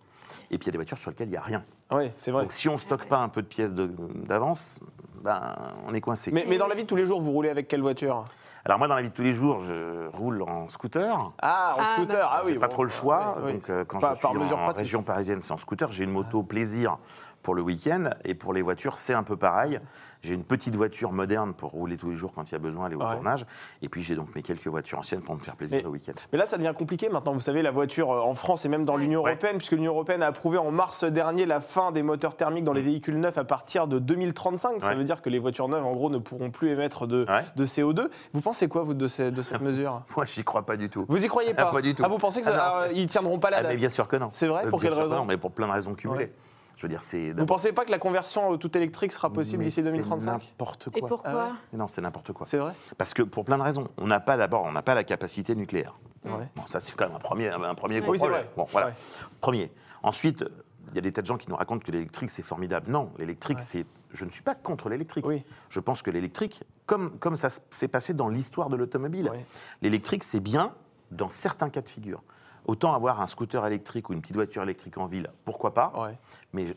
et 0.51 0.59
puis 0.59 0.65
il 0.65 0.67
y 0.67 0.69
a 0.69 0.73
des 0.73 0.79
voitures 0.79 0.99
sur 0.99 1.11
lesquelles 1.11 1.29
il 1.29 1.33
n'y 1.33 1.37
a 1.37 1.41
rien. 1.43 1.65
Oui, 1.93 2.11
c'est 2.17 2.31
vrai. 2.31 2.43
Donc 2.43 2.53
si 2.53 2.69
on 2.69 2.75
ne 2.75 2.79
stocke 2.79 3.07
pas 3.09 3.19
un 3.19 3.29
peu 3.31 3.43
de 3.43 3.47
pièces 3.49 3.73
d'avance, 3.75 4.79
ben, 5.25 5.41
on 5.89 5.95
est 5.95 6.01
coincé. 6.03 6.31
Mais, 6.31 6.45
mais 6.47 6.59
dans 6.59 6.67
la 6.67 6.75
vie 6.75 6.83
de 6.83 6.87
tous 6.89 6.97
les 6.97 7.07
jours, 7.07 7.21
vous 7.21 7.33
roulez 7.33 7.49
avec 7.49 7.67
quelle 7.67 7.81
voiture? 7.81 8.25
Alors 8.67 8.79
moi, 8.79 8.89
dans 8.89 8.95
la 8.95 9.03
vie 9.03 9.09
de 9.09 9.15
tous 9.15 9.23
les 9.23 9.33
jours, 9.33 9.61
je 9.61 10.07
roule 10.15 10.43
en 10.43 10.69
scooter. 10.69 11.33
Ah, 11.41 11.75
en 11.77 11.81
Ah, 11.81 11.85
scooter. 11.97 12.29
Ah 12.31 12.43
oui. 12.45 12.53
J'ai 12.53 12.59
pas 12.59 12.69
trop 12.69 12.85
le 12.85 12.91
choix, 12.91 13.37
oui, 13.39 13.43
oui. 13.47 13.53
donc 13.55 13.71
euh, 13.71 13.85
quand 13.87 13.99
Pas- 14.01 14.11
je 14.11 14.15
suis 14.19 14.23
par 14.23 14.31
en, 14.33 14.35
mesure 14.35 14.59
en 14.59 14.65
pratique. 14.65 14.79
région 14.81 15.03
parisienne, 15.03 15.41
c'est 15.41 15.53
en 15.53 15.57
scooter. 15.59 15.91
J'ai 15.91 16.05
une 16.05 16.13
moto 16.13 16.43
plaisir 16.43 16.99
pour 17.45 17.55
le 17.55 17.63
week-end, 17.63 18.11
et 18.25 18.35
pour 18.35 18.53
les 18.55 18.63
voitures, 18.63 18.97
c'est 18.97 19.15
un 19.15 19.23
peu 19.23 19.37
pareil. 19.37 19.79
J'ai 20.23 20.33
une 20.33 20.45
petite 20.45 20.75
voiture 20.75 21.13
moderne 21.13 21.53
pour 21.53 21.71
rouler 21.73 21.99
tous 21.99 22.09
les 22.09 22.17
jours 22.17 22.33
quand 22.35 22.51
il 22.51 22.53
y 22.53 22.55
a 22.55 22.59
besoin, 22.59 22.87
aller 22.87 22.95
au 22.97 23.01
Ouais. 23.03 23.13
tournage, 23.15 23.45
et 23.83 23.91
puis 23.91 24.03
j'ai 24.03 24.17
donc 24.17 24.35
mes 24.35 24.41
quelques 24.41 24.67
voitures 24.67 24.99
anciennes 25.01 25.21
pour 25.21 25.35
me 25.35 25.41
faire 25.41 25.55
plaisir 25.55 25.77
Mais- 25.77 25.83
le 25.83 25.91
week-end. 25.91 26.15
Mais 26.33 26.39
là, 26.39 26.47
ça 26.47 26.57
devient 26.57 26.73
compliqué 26.77 27.11
maintenant. 27.11 27.35
Vous 27.35 27.41
savez, 27.41 27.61
la 27.61 27.71
voiture 27.71 28.11
euh, 28.11 28.21
en 28.23 28.33
France 28.33 28.65
et 28.65 28.71
même 28.71 28.87
dans 28.87 28.97
l'Union 28.97 29.23
Ouais. 29.23 29.33
européenne, 29.33 29.59
puisque 29.59 29.73
l'Union 29.73 29.93
européenne 29.93 30.23
a 30.23 30.29
approuvé 30.29 30.57
en 30.57 30.71
mars 30.71 31.05
dernier 31.05 31.45
la 31.45 31.61
fin 31.61 31.93
des 31.93 32.03
moteurs 32.03 32.35
thermiques 32.37 32.65
dans 32.65 32.73
les 32.73 32.81
véhicules 32.81 33.21
neufs 33.21 33.37
à 33.37 33.45
partir 33.45 33.87
de 33.87 33.99
2035. 33.99 34.81
Ça 34.81 34.89
Ouais. 34.89 34.95
veut 34.95 35.05
dire 35.05 35.21
que 35.21 35.29
les 35.29 35.39
voitures 35.39 35.69
neuves, 35.69 35.85
en 35.85 35.93
gros, 35.93 36.09
ne 36.09 36.17
pourront 36.19 36.51
plus 36.51 36.71
émettre 36.71 37.07
de, 37.07 37.27
Ouais. 37.29 37.45
de 37.57 37.67
CO2. 37.67 38.09
Vous 38.33 38.41
pensez 38.41 38.67
quoi, 38.69 38.83
vous, 38.85 38.95
de, 38.95 39.07
ces- 39.07 39.31
de 39.31 39.43
cette 39.43 39.61
mesure? 39.61 40.01
Moi, 40.17 40.25
j'y 40.25 40.43
crois 40.43 40.65
pas 40.65 40.79
du 40.79 40.89
tout. 40.89 41.05
Vous 41.07 41.23
y 41.23 41.29
croyez 41.29 41.53
pas 41.53 41.67
Ah, 41.69 41.73
pas 41.73 41.83
du 41.83 41.95
tout. 41.95 42.03
Ah, 42.03 42.09
vous 42.09 42.17
pensez 42.19 42.41
que 42.41 42.49
Ah, 42.49 42.85
ah, 42.85 42.93
ils 42.95 43.07
tiendront 43.09 43.39
pas 43.39 43.51
la 43.51 43.61
date 43.61 43.73
mais 43.73 43.77
bien 43.77 43.91
sûr 43.91 44.09
que 44.09 44.17
non. 44.17 44.31
C'est 44.33 44.47
vrai? 44.47 44.65
Euh, 44.65 44.71
Pour 44.71 44.81
quelle 44.81 44.95
raison? 44.95 45.17
non, 45.17 45.25
mais 45.27 45.37
pour 45.37 45.51
plein 45.53 45.67
de 45.67 45.73
raisons 45.73 45.93
cumulées. 45.95 46.33
Je 46.77 46.83
veux 46.83 46.89
dire, 46.89 47.03
c'est. 47.03 47.33
Vous 47.33 47.47
pensez 47.47 47.73
pas 47.73 47.85
que 47.85 47.91
la 47.91 47.99
conversion 47.99 48.49
au 48.49 48.57
tout 48.57 48.77
électrique 48.77 49.13
sera 49.13 49.31
possible 49.33 49.63
d'ici 49.65 49.77
c'est 49.83 49.91
2035 49.91 50.33
N'importe 50.33 50.89
Et 50.95 51.01
quoi. 51.01 51.09
pourquoi 51.09 51.31
Ah 51.33 51.47
ouais 51.73 51.79
Non, 51.79 51.87
c'est 51.89 52.01
n'importe 52.01 52.33
quoi. 52.33 52.47
C'est 52.47 52.59
vrai 52.59 52.73
Parce 52.99 53.15
que 53.15 53.23
pour 53.23 53.45
plein 53.45 53.59
de 53.59 53.63
raisons. 53.63 53.89
On 53.99 54.07
n'a 54.07 54.21
pas 54.21 54.37
d'abord, 54.37 54.65
on 54.65 54.73
n'a 54.73 54.83
pas 54.83 54.95
la 54.95 55.05
capacité 55.05 55.55
nucléaire. 55.55 55.95
Ouais. 56.25 56.49
Bon, 56.57 56.67
ça 56.67 56.81
c'est 56.81 56.95
quand 56.97 57.07
même 57.07 57.15
un 57.17 57.21
premier, 57.21 57.49
un 57.49 57.75
premier 57.75 58.01
gros 58.01 58.11
Oui, 58.13 58.19
c'est 58.19 58.25
problème. 58.27 58.45
vrai. 58.47 58.53
Bon, 58.57 58.65
voilà. 58.65 58.89
Ouais. 58.89 58.93
Premier. 59.41 59.71
Ensuite, 60.03 60.45
il 60.91 60.97
y 60.97 60.99
a 60.99 61.03
des 61.03 61.13
tas 61.13 61.23
de 61.23 61.27
gens 61.27 61.37
qui 61.37 61.49
nous 61.49 61.57
racontent 61.57 61.85
que 61.85 61.93
l'électrique 61.93 62.31
c'est 62.31 62.43
formidable. 62.43 62.91
Non, 62.91 63.11
l'électrique 63.19 63.59
Ouais. 63.59 63.65
c'est. 63.65 63.87
Je 64.13 64.25
ne 64.25 64.31
suis 64.31 64.43
pas 64.43 64.55
contre 64.55 64.89
l'électrique. 64.89 65.27
Oui. 65.27 65.45
Je 65.71 65.81
pense 65.81 66.01
que 66.03 66.11
l'électrique, 66.11 66.63
comme, 66.87 67.19
comme 67.19 67.35
ça 67.37 67.49
s'est 67.71 67.89
passé 67.89 68.15
dans 68.15 68.29
l'histoire 68.29 68.69
de 68.69 68.77
l'automobile, 68.77 69.29
Ouais. 69.29 69.45
l'électrique 69.83 70.23
c'est 70.25 70.39
bien 70.41 70.73
dans 71.11 71.29
certains 71.31 71.69
cas 71.69 71.81
de 71.83 71.89
figure. 71.89 72.23
Autant 72.67 72.95
avoir 72.95 73.21
un 73.21 73.27
scooter 73.27 73.67
électrique 73.67 74.09
ou 74.09 74.13
une 74.15 74.21
petite 74.23 74.37
voiture 74.37 74.63
électrique 74.63 74.97
en 74.99 75.07
ville, 75.07 75.31
pourquoi 75.45 75.75
pas 75.75 75.93
Ouais. 75.97 76.19
mais 76.53 76.75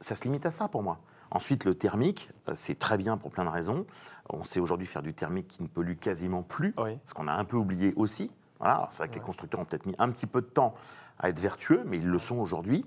ça 0.00 0.14
se 0.14 0.24
limite 0.24 0.46
à 0.46 0.50
ça 0.50 0.68
pour 0.68 0.82
moi. 0.82 0.98
Ensuite, 1.30 1.64
le 1.64 1.74
thermique, 1.74 2.30
euh, 2.48 2.52
c'est 2.56 2.78
très 2.78 2.96
bien 2.96 3.16
pour 3.18 3.30
plein 3.30 3.44
de 3.44 3.50
raisons. 3.50 3.84
On 4.30 4.44
sait 4.44 4.60
aujourd'hui 4.60 4.86
faire 4.86 5.02
du 5.02 5.12
thermique 5.14 5.46
qui 5.48 5.62
ne 5.62 5.68
pollue 5.68 5.96
quasiment 5.96 6.42
plus, 6.42 6.74
Oui. 6.78 6.98
ce 7.04 7.12
qu'on 7.14 7.28
a 7.28 7.32
un 7.34 7.44
peu 7.44 7.56
oublié 7.56 7.92
aussi. 7.96 8.30
Voilà. 8.58 8.86
C'est 8.90 8.98
vrai 9.02 9.08
que 9.08 9.14
les 9.14 9.20
constructeurs 9.20 9.60
ont 9.60 9.64
peut-être 9.64 9.86
mis 9.86 9.94
un 9.98 10.10
petit 10.10 10.26
peu 10.26 10.40
de 10.40 10.46
temps 10.46 10.74
à 11.18 11.28
être 11.28 11.38
vertueux, 11.38 11.82
mais 11.86 11.98
ils 11.98 12.06
le 12.08 12.18
sont 12.18 12.36
aujourd'hui. 12.38 12.84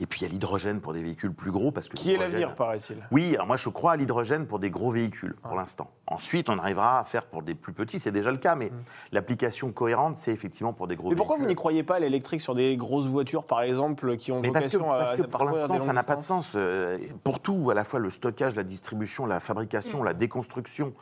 Et 0.00 0.06
puis 0.06 0.20
il 0.20 0.24
y 0.24 0.26
a 0.26 0.32
l'hydrogène 0.32 0.80
pour 0.80 0.92
des 0.92 1.02
véhicules 1.02 1.32
plus 1.32 1.50
gros 1.50 1.72
parce 1.72 1.88
que 1.88 1.96
Qui 1.96 2.12
est 2.12 2.16
l'avenir, 2.18 2.54
paraît-il? 2.54 2.96
Oui, 3.10 3.34
alors 3.34 3.48
moi 3.48 3.56
je 3.56 3.68
crois 3.68 3.92
à 3.92 3.96
l'hydrogène 3.96 4.46
pour 4.46 4.60
des 4.60 4.70
gros 4.70 4.92
véhicules 4.92 5.34
pour 5.42 5.56
l'instant. 5.56 5.90
Ensuite, 6.06 6.48
on 6.48 6.58
arrivera 6.58 7.00
à 7.00 7.04
faire 7.04 7.26
pour 7.26 7.42
des 7.42 7.54
plus 7.56 7.72
petits, 7.72 7.98
c'est 7.98 8.12
déjà 8.12 8.30
le 8.30 8.36
cas, 8.38 8.54
mais 8.54 8.70
l'application 9.10 9.72
cohérente, 9.72 10.16
c'est 10.16 10.32
effectivement 10.32 10.72
pour 10.72 10.86
des 10.86 10.94
gros 10.94 11.08
Mm. 11.08 11.10
Mais 11.10 11.16
pourquoi 11.16 11.36
vous 11.36 11.40
véhicules. 11.42 11.48
n'y 11.50 11.56
croyez 11.56 11.82
pas 11.82 11.96
à 11.96 11.98
l'électrique 11.98 12.40
sur 12.40 12.54
des 12.54 12.76
grosses 12.76 13.06
voitures, 13.06 13.44
par 13.44 13.62
exemple, 13.62 14.16
qui 14.16 14.30
ont 14.30 14.40
Mais 14.40 14.50
parce 14.52 14.68
que, 14.68 14.76
vocation 14.76 14.92
à 14.92 14.98
parce 14.98 15.14
que 15.16 15.22
à 15.22 15.26
pour 15.26 15.44
l'instant, 15.44 15.78
ça 15.78 15.92
n'a 15.92 16.02
pas 16.04 16.16
de 16.16 16.22
sens. 16.22 16.52
Euh, 16.54 16.98
Pour 17.24 17.40
tout, 17.40 17.68
à 17.70 17.74
la 17.74 17.82
fois 17.84 17.98
le 17.98 18.10
stockage, 18.10 18.54
la 18.54 18.62
distribution, 18.62 19.26
la 19.26 19.40
fabrication, 19.40 20.02
la 20.04 20.14
déconstruction, 20.14 20.94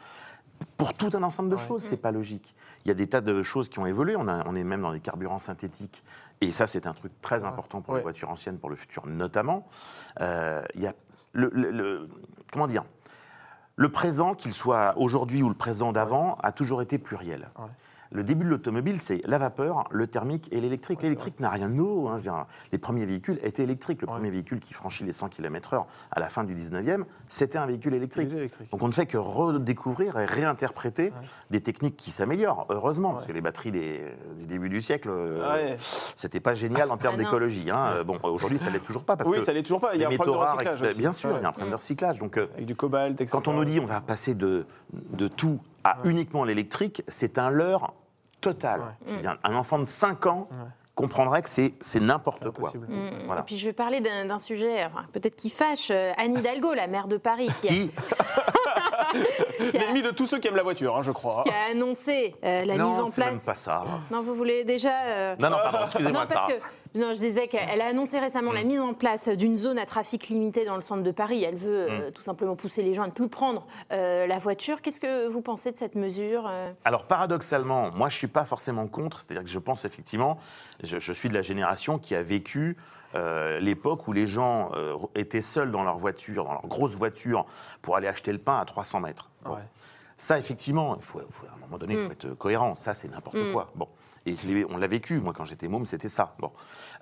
pour 0.79 0.95
tout 0.95 1.11
un 1.13 1.23
ensemble 1.23 1.51
de 1.51 1.57
Ouais. 1.57 1.67
choses, 1.69 1.83
c'est 1.83 1.99
pas 1.99 2.13
logique. 2.13 2.55
Il 2.85 2.89
y 2.89 2.91
a 2.91 2.95
des 2.95 3.07
tas 3.07 3.21
de 3.21 3.43
choses 3.43 3.69
qui 3.69 3.79
ont 3.79 3.85
évolué. 3.87 4.17
On, 4.17 4.27
a- 4.27 4.43
on 4.49 4.55
est 4.55 4.65
même 4.65 4.81
dans 4.81 4.93
des 4.93 5.01
carburants 5.01 5.39
synthétiques. 5.39 6.03
Et 6.40 6.53
ça, 6.53 6.66
c'est 6.66 6.87
un 6.87 6.92
truc 6.92 7.12
très 7.22 7.44
important 7.44 7.81
pour 7.81 7.94
Ouais. 7.94 8.01
les 8.01 8.03
voitures 8.03 8.31
anciennes, 8.31 8.59
pour 8.59 8.68
le 8.70 8.77
futur 8.77 9.07
notamment. 9.07 9.66
Euh, 10.20 10.62
il 10.75 10.83
y 10.83 10.87
a 10.87 10.92
le, 11.33 11.51
le- 11.53 11.70
le- 11.70 12.09
comment 12.53 12.66
dire? 12.66 12.85
Le 13.77 13.90
présent, 13.90 14.35
qu'il 14.35 14.53
soit 14.55 14.94
aujourd'hui 14.96 15.42
ou 15.42 15.49
le 15.49 15.55
présent 15.55 15.92
d'avant, 15.92 16.37
a 16.42 16.53
toujours 16.53 16.81
été 16.83 16.99
pluriel. 16.99 17.49
Ouais. 17.59 17.64
Le 18.12 18.23
début 18.23 18.45
de 18.45 18.51
l'automobile, 18.51 19.01
c'est 19.01 19.21
la 19.27 19.38
vapeur, 19.38 19.85
le 19.90 20.07
thermique 20.07 20.49
et 20.53 20.61
l'électrique. 20.61 21.03
L'électrique 21.03 21.40
n'a 21.40 21.51
rien 21.51 21.69
de 21.69 21.75
nouveau. 21.75 22.09
hein. 22.09 22.19
Dire, 22.19 22.47
les 22.73 22.79
premiers 22.79 23.05
véhicules 23.07 23.38
étaient 23.42 23.64
électriques. 23.64 24.03
Le 24.03 24.09
Ouais. 24.09 24.14
premier 24.14 24.31
véhicule 24.31 24.61
qui 24.61 24.75
franchit 24.75 25.05
les 25.05 25.12
100 25.12 25.29
km/h 25.29 25.85
à 26.12 26.21
la 26.21 26.29
fin 26.29 26.45
du 26.45 26.55
19e, 26.55 27.05
c'était 27.29 27.59
un 27.59 27.66
véhicule 27.66 27.95
électrique. 27.95 28.29
Donc 28.71 28.83
on 28.83 28.87
ne 28.88 28.92
fait 28.92 29.07
que 29.07 29.16
redécouvrir 29.19 30.19
et 30.19 30.25
réinterpréter 30.25 31.12
des 31.51 31.61
techniques 31.61 31.97
qui 31.97 32.11
s'améliorent, 32.11 32.66
heureusement, 32.71 33.12
parce 33.14 33.27
que 33.27 33.33
les 33.33 33.40
batteries 33.40 33.73
des, 33.73 34.01
du 34.38 34.47
début 34.47 34.69
du 34.69 34.83
siècle, 34.83 35.09
euh, 35.11 35.77
c'était 36.14 36.40
pas 36.40 36.55
génial 36.55 36.90
en 36.90 36.97
termes 36.97 37.14
Ah 37.19 37.23
non. 37.23 37.25
d'écologie. 37.25 37.71
hein. 37.71 37.85
Euh, 37.97 38.05
Bon, 38.05 38.19
aujourd'hui, 38.23 38.59
ça 38.59 38.71
l'est 38.71 38.79
toujours 38.79 39.05
pas 39.05 39.16
parce 39.16 39.29
Oui, 39.29 39.38
que 39.38 39.45
ça 39.45 39.53
l'est 39.53 39.62
toujours 39.62 39.81
pas. 39.81 39.95
Il 39.95 40.01
y 40.01 40.05
a 40.05 40.09
un 40.09 40.14
problème 40.14 40.35
de 40.37 40.40
recyclage 40.40 40.83
et- 40.83 40.87
aussi. 40.87 40.99
bien 40.99 41.12
sûr, 41.12 41.31
il 41.37 41.42
y 41.42 41.45
a 41.45 41.49
un 41.49 41.53
problème 41.53 41.71
de 41.71 41.77
recyclage. 41.77 42.19
Donc 42.19 42.37
euh, 42.38 42.47
Avec 42.55 42.66
du 42.66 42.77
cobalt, 42.77 43.14
etc. 43.21 43.29
quand 43.33 43.49
on 43.49 43.55
nous 43.55 43.64
dit 43.64 43.81
on 43.81 43.85
va 43.85 44.01
passer 44.01 44.35
de, 44.35 44.64
de 44.92 45.27
tout 45.29 45.59
à 45.90 45.99
uniquement 46.05 46.44
l'électrique, 46.44 47.03
c'est 47.09 47.38
un 47.38 47.51
leurre 47.51 47.92
total. 48.40 48.81
Ouais. 49.07 49.16
Dire, 49.20 49.38
Un 49.44 49.55
enfant 49.55 49.79
de 49.79 49.87
5 49.88 50.27
ans 50.27 50.49
comprendrait 50.94 51.42
que 51.42 51.51
c'est 51.51 51.75
c'est 51.81 52.01
n'importe 52.01 52.51
quoi. 52.53 52.72
Voilà. 53.27 53.42
Et 53.42 53.44
puis 53.44 53.57
je 53.59 53.66
vais 53.66 53.72
parler 53.75 54.01
d'un 54.01 54.38
sujet, 54.38 54.85
enfin, 54.87 55.05
peut-être 55.12 55.37
qui 55.37 55.51
fâche, 55.51 55.90
euh, 55.90 56.12
Anne 56.16 56.38
Hidalgo, 56.38 56.72
la 56.72 56.87
maire 56.87 57.07
de 57.07 57.18
Paris, 57.18 57.51
qui 57.61 57.68
Qui 57.68 57.90
L'ennemi 59.79 60.03
de 60.03 60.11
tous 60.11 60.27
ceux 60.27 60.38
qui 60.38 60.49
aiment 60.49 60.57
la 60.57 60.62
voiture, 60.62 60.96
hein, 60.96 61.03
je 61.03 61.11
crois. 61.11 61.42
qui 61.42 61.51
a 61.51 61.70
annoncé 61.72 62.35
euh, 62.44 62.64
la 62.64 62.77
non, 62.77 62.90
mise 62.90 63.01
en 63.01 63.07
c'est 63.07 63.20
même 63.20 63.31
place. 63.31 63.44
pas 63.44 63.55
ça. 63.55 63.85
Non, 64.11 64.22
vous 64.22 64.35
voulez 64.35 64.64
déjà. 64.64 65.03
euh, 65.05 65.37
Non, 65.38 65.51
non, 65.51 65.57
pardon, 65.62 65.79
excusez-moi, 65.85 66.20
Non, 66.22 66.27
parce 66.33 66.46
que 66.46 66.59
non, 66.97 67.13
je 67.15 67.19
disais 67.19 67.49
qu'elle 67.49 67.81
a 67.81 67.87
annoncé 67.87 68.19
récemment 68.19 68.53
la 68.53 68.65
mise 68.65 68.81
en 68.81 68.95
place 68.95 69.29
d'une 69.29 69.55
zone 69.55 69.79
à 69.79 69.87
trafic 69.87 70.29
limité 70.29 70.65
dans 70.65 70.77
le 70.77 70.83
centre 70.83 71.03
de 71.03 71.11
Paris. 71.11 71.45
Elle 71.45 71.57
veut 71.57 71.87
euh, 71.91 72.11
tout 72.11 72.23
simplement 72.23 72.57
pousser 72.57 72.83
les 72.83 72.95
gens 72.95 73.03
à 73.03 73.07
ne 73.07 73.13
plus 73.13 73.29
prendre 73.29 73.67
euh, 73.93 74.27
la 74.27 74.39
voiture. 74.39 74.81
Qu'est-ce 74.83 75.01
que 75.01 75.29
vous 75.29 75.43
pensez 75.43 75.73
de 75.73 75.77
cette 75.77 75.95
mesure 75.95 76.47
euh 76.49 76.73
Alors 76.85 77.05
paradoxalement, 77.05 77.91
moi 77.93 78.09
je 78.09 78.17
suis 78.17 78.27
pas 78.27 78.45
forcément 78.45 78.87
contre, 78.87 79.21
c'est-à-dire 79.21 79.45
que 79.45 79.51
je 79.51 79.59
pense 79.59 79.85
effectivement, 79.85 80.39
je, 80.83 80.99
je 80.99 81.13
suis 81.13 81.29
de 81.29 81.35
la 81.35 81.43
génération 81.43 81.99
qui 81.99 82.15
a 82.15 82.23
vécu 82.23 82.77
euh, 83.15 83.59
l'époque 83.61 84.09
où 84.09 84.13
les 84.13 84.27
gens 84.27 84.71
euh, 84.75 84.97
étaient 85.15 85.41
seuls 85.41 85.71
dans 85.71 85.85
leur 85.85 85.97
voiture, 85.97 86.45
dans 86.45 86.53
leur 86.53 86.67
grosse 86.67 86.95
voiture, 86.95 87.47
pour 87.83 87.97
aller 87.97 88.09
acheter 88.09 88.33
le 88.33 88.39
pain 88.39 88.59
à 88.59 88.65
300 88.65 89.01
mètres. 89.01 89.31
Bon. 89.45 89.53
Ouais. 89.55 89.63
Ça, 90.19 90.39
effectivement, 90.39 90.97
il 90.97 91.03
faut, 91.05 91.21
faut- 91.31 91.47
à 91.47 91.55
un 91.57 91.61
moment 91.61 91.79
donné, 91.79 91.95
il 91.95 92.07
faut 92.07 92.13
être 92.13 92.31
cohérent. 92.35 92.75
Ça, 92.75 92.95
c'est 92.95 93.09
n'importe 93.09 93.37
quoi. 93.53 93.71
Bon. 93.75 93.89
Et 94.27 94.35
on 94.71 94.77
l'a 94.77 94.87
vécu. 94.89 95.21
Moi, 95.21 95.33
quand 95.33 95.45
j'étais 95.45 95.69
môme, 95.69 95.87
c'était 95.87 96.09
ça. 96.09 96.35
Bon. 96.41 96.51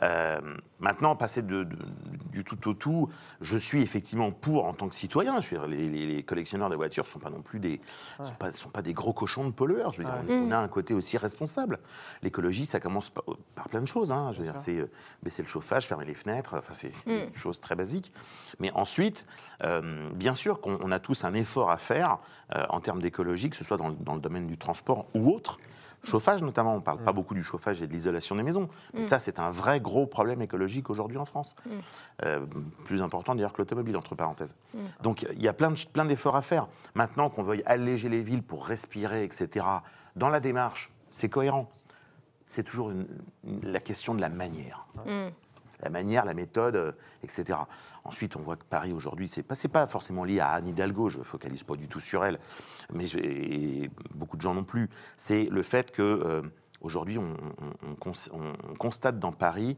Euh, 0.03 0.39
maintenant, 0.79 1.17
passer 1.17 1.41
de- 1.43 1.65
de- 1.65 1.77
du 2.33 2.45
tout 2.45 2.69
au 2.69 2.75
tout, 2.75 3.09
je 3.41 3.57
suis 3.57 3.81
effectivement 3.81 4.31
pour 4.31 4.67
en 4.67 4.75
tant 4.75 4.89
que 4.89 4.95
citoyen. 4.95 5.41
Je 5.41 5.51
veux 5.55 5.59
dire, 5.59 5.67
les, 5.67 5.89
les- 5.89 6.07
les 6.07 6.23
collectionneurs 6.23 6.69
de 6.69 6.77
voitures 6.77 7.05
ne 7.05 7.09
sont 7.09 7.19
pas 7.19 7.31
non 7.31 7.41
plus 7.41 7.61
des, 7.61 7.81
sont 8.23 8.35
pas, 8.35 8.53
sont 8.53 8.69
pas 8.69 8.83
des 8.83 8.93
gros 8.93 9.13
cochons 9.15 9.45
de 9.47 9.53
pollueurs. 9.53 9.93
Je 9.93 9.99
veux 9.99 10.05
dire, 10.05 10.15
on, 10.29 10.49
on 10.49 10.51
a 10.51 10.59
un 10.59 10.69
côté 10.69 10.93
aussi 10.93 11.17
responsable. 11.17 11.79
L'écologie, 12.23 12.67
ça 12.67 12.79
commence 12.79 13.09
par, 13.11 13.25
par 13.55 13.69
plein 13.71 13.81
de 13.81 13.87
choses. 13.87 14.13
hein. 14.13 14.33
Je 14.33 14.39
veux 14.39 14.45
dire, 14.45 14.57
c'est 14.59 14.79
euh, 14.79 14.91
baisser 15.23 15.43
le 15.43 15.49
chauffage, 15.49 15.87
fermer 15.87 16.05
les 16.05 16.15
fenêtres. 16.15 16.55
Enfin, 16.59 16.75
c'est 16.75 16.93
des 17.07 17.39
choses 17.39 17.59
très 17.61 17.75
basiques. 17.75 18.13
Mais 18.61 18.71
ensuite, 18.73 19.27
euh, 19.63 20.11
bien 20.13 20.35
sûr 20.35 20.61
qu'on 20.61 20.79
on 20.83 20.91
a 20.93 20.99
tous 20.99 21.25
un 21.25 21.33
effort 21.33 21.71
à 21.71 21.79
faire 21.79 22.19
euh, 22.55 22.65
en 22.69 22.81
termes 22.81 23.01
d'écologie, 23.01 23.49
que 23.49 23.57
ce 23.57 23.65
soit 23.65 23.79
dans 23.79 23.89
le 24.15 24.21
domaine 24.21 24.47
du 24.47 24.59
transport 24.59 25.07
ou 25.15 25.31
autre. 25.31 25.59
Chauffage 26.05 26.43
notamment, 26.43 26.75
on 26.75 26.79
ne 26.79 26.83
parle 26.83 26.99
pas 26.99 27.13
beaucoup 27.13 27.35
du 27.35 27.43
chauffage 27.43 27.83
et 27.83 27.87
de 27.87 27.93
l'isolation 27.93 28.37
des 28.37 28.43
maisons. 28.43 28.69
Mais 28.93 29.05
ça, 29.05 29.19
c'est 29.19 29.39
un 29.39 29.51
vrai 29.51 29.81
gros 29.81 30.07
problème 30.07 30.43
écologique 30.43 30.91
aujourd'hui 30.91 31.19
en 31.19 31.25
France. 31.25 31.57
Euh, 32.25 32.47
plus 32.85 33.03
important 33.03 33.35
d'ailleurs 33.35 33.53
que 33.53 33.59
l'automobile, 33.63 33.97
entre 33.97 34.15
parenthèses. 34.15 34.55
Donc 35.03 35.23
il 35.23 35.43
y 35.43 35.49
a 35.49 35.53
plein 35.53 35.71
de- 35.71 35.79
plein 35.93 36.05
d'efforts 36.05 36.37
à 36.37 36.43
faire. 36.43 36.69
Maintenant 36.95 37.31
qu'on 37.31 37.43
veuille 37.43 37.63
alléger 37.67 38.09
les 38.09 38.23
villes 38.23 38.43
pour 38.43 38.67
respirer, 38.67 39.25
etc., 39.25 39.65
dans 40.17 40.29
la 40.29 40.41
démarche, 40.41 40.93
c'est 41.11 41.29
cohérent. 41.29 41.71
C'est 42.47 42.63
toujours 42.63 42.91
une- 42.91 43.07
une- 43.45 43.67
la 43.73 43.81
question 43.81 44.15
de 44.15 44.21
la 44.21 44.29
manière. 44.29 44.87
La 45.81 45.91
manière, 45.91 46.25
la 46.25 46.35
méthode, 46.35 46.77
euh, 46.77 46.93
etc. 47.23 47.59
Ensuite, 48.05 48.37
on 48.37 48.41
voit 48.41 48.57
que 48.57 48.65
Paris 48.65 48.93
aujourd'hui, 48.93 49.29
c'est 49.29 49.43
pas, 49.43 49.55
pas 49.73 49.87
forcément 49.87 50.25
lié 50.25 50.41
à 50.41 50.51
Anne 50.51 50.69
Hidalgo, 50.69 51.09
je 51.09 51.19
ne 51.19 51.25
focalise 51.25 51.63
pas 51.63 51.75
du 51.77 51.89
tout 51.89 52.01
sur 52.01 52.25
elle, 52.25 52.39
mais 52.93 53.07
je- 53.07 53.19
et 53.19 53.91
beaucoup 54.15 54.37
de 54.37 54.43
gens 54.43 54.53
non 54.55 54.65
plus. 54.65 54.91
C'est 55.17 55.45
le 55.51 55.63
fait 55.63 55.91
que 55.91 56.03
euh, 56.03 56.43
aujourd'hui, 56.83 57.17
on, 57.17 57.23
on- 57.33 57.91
on 57.91 57.95
cons- 57.95 58.13
on- 58.33 58.53
on 58.71 58.75
constate 58.75 59.19
dans 59.19 59.33
Paris 59.33 59.77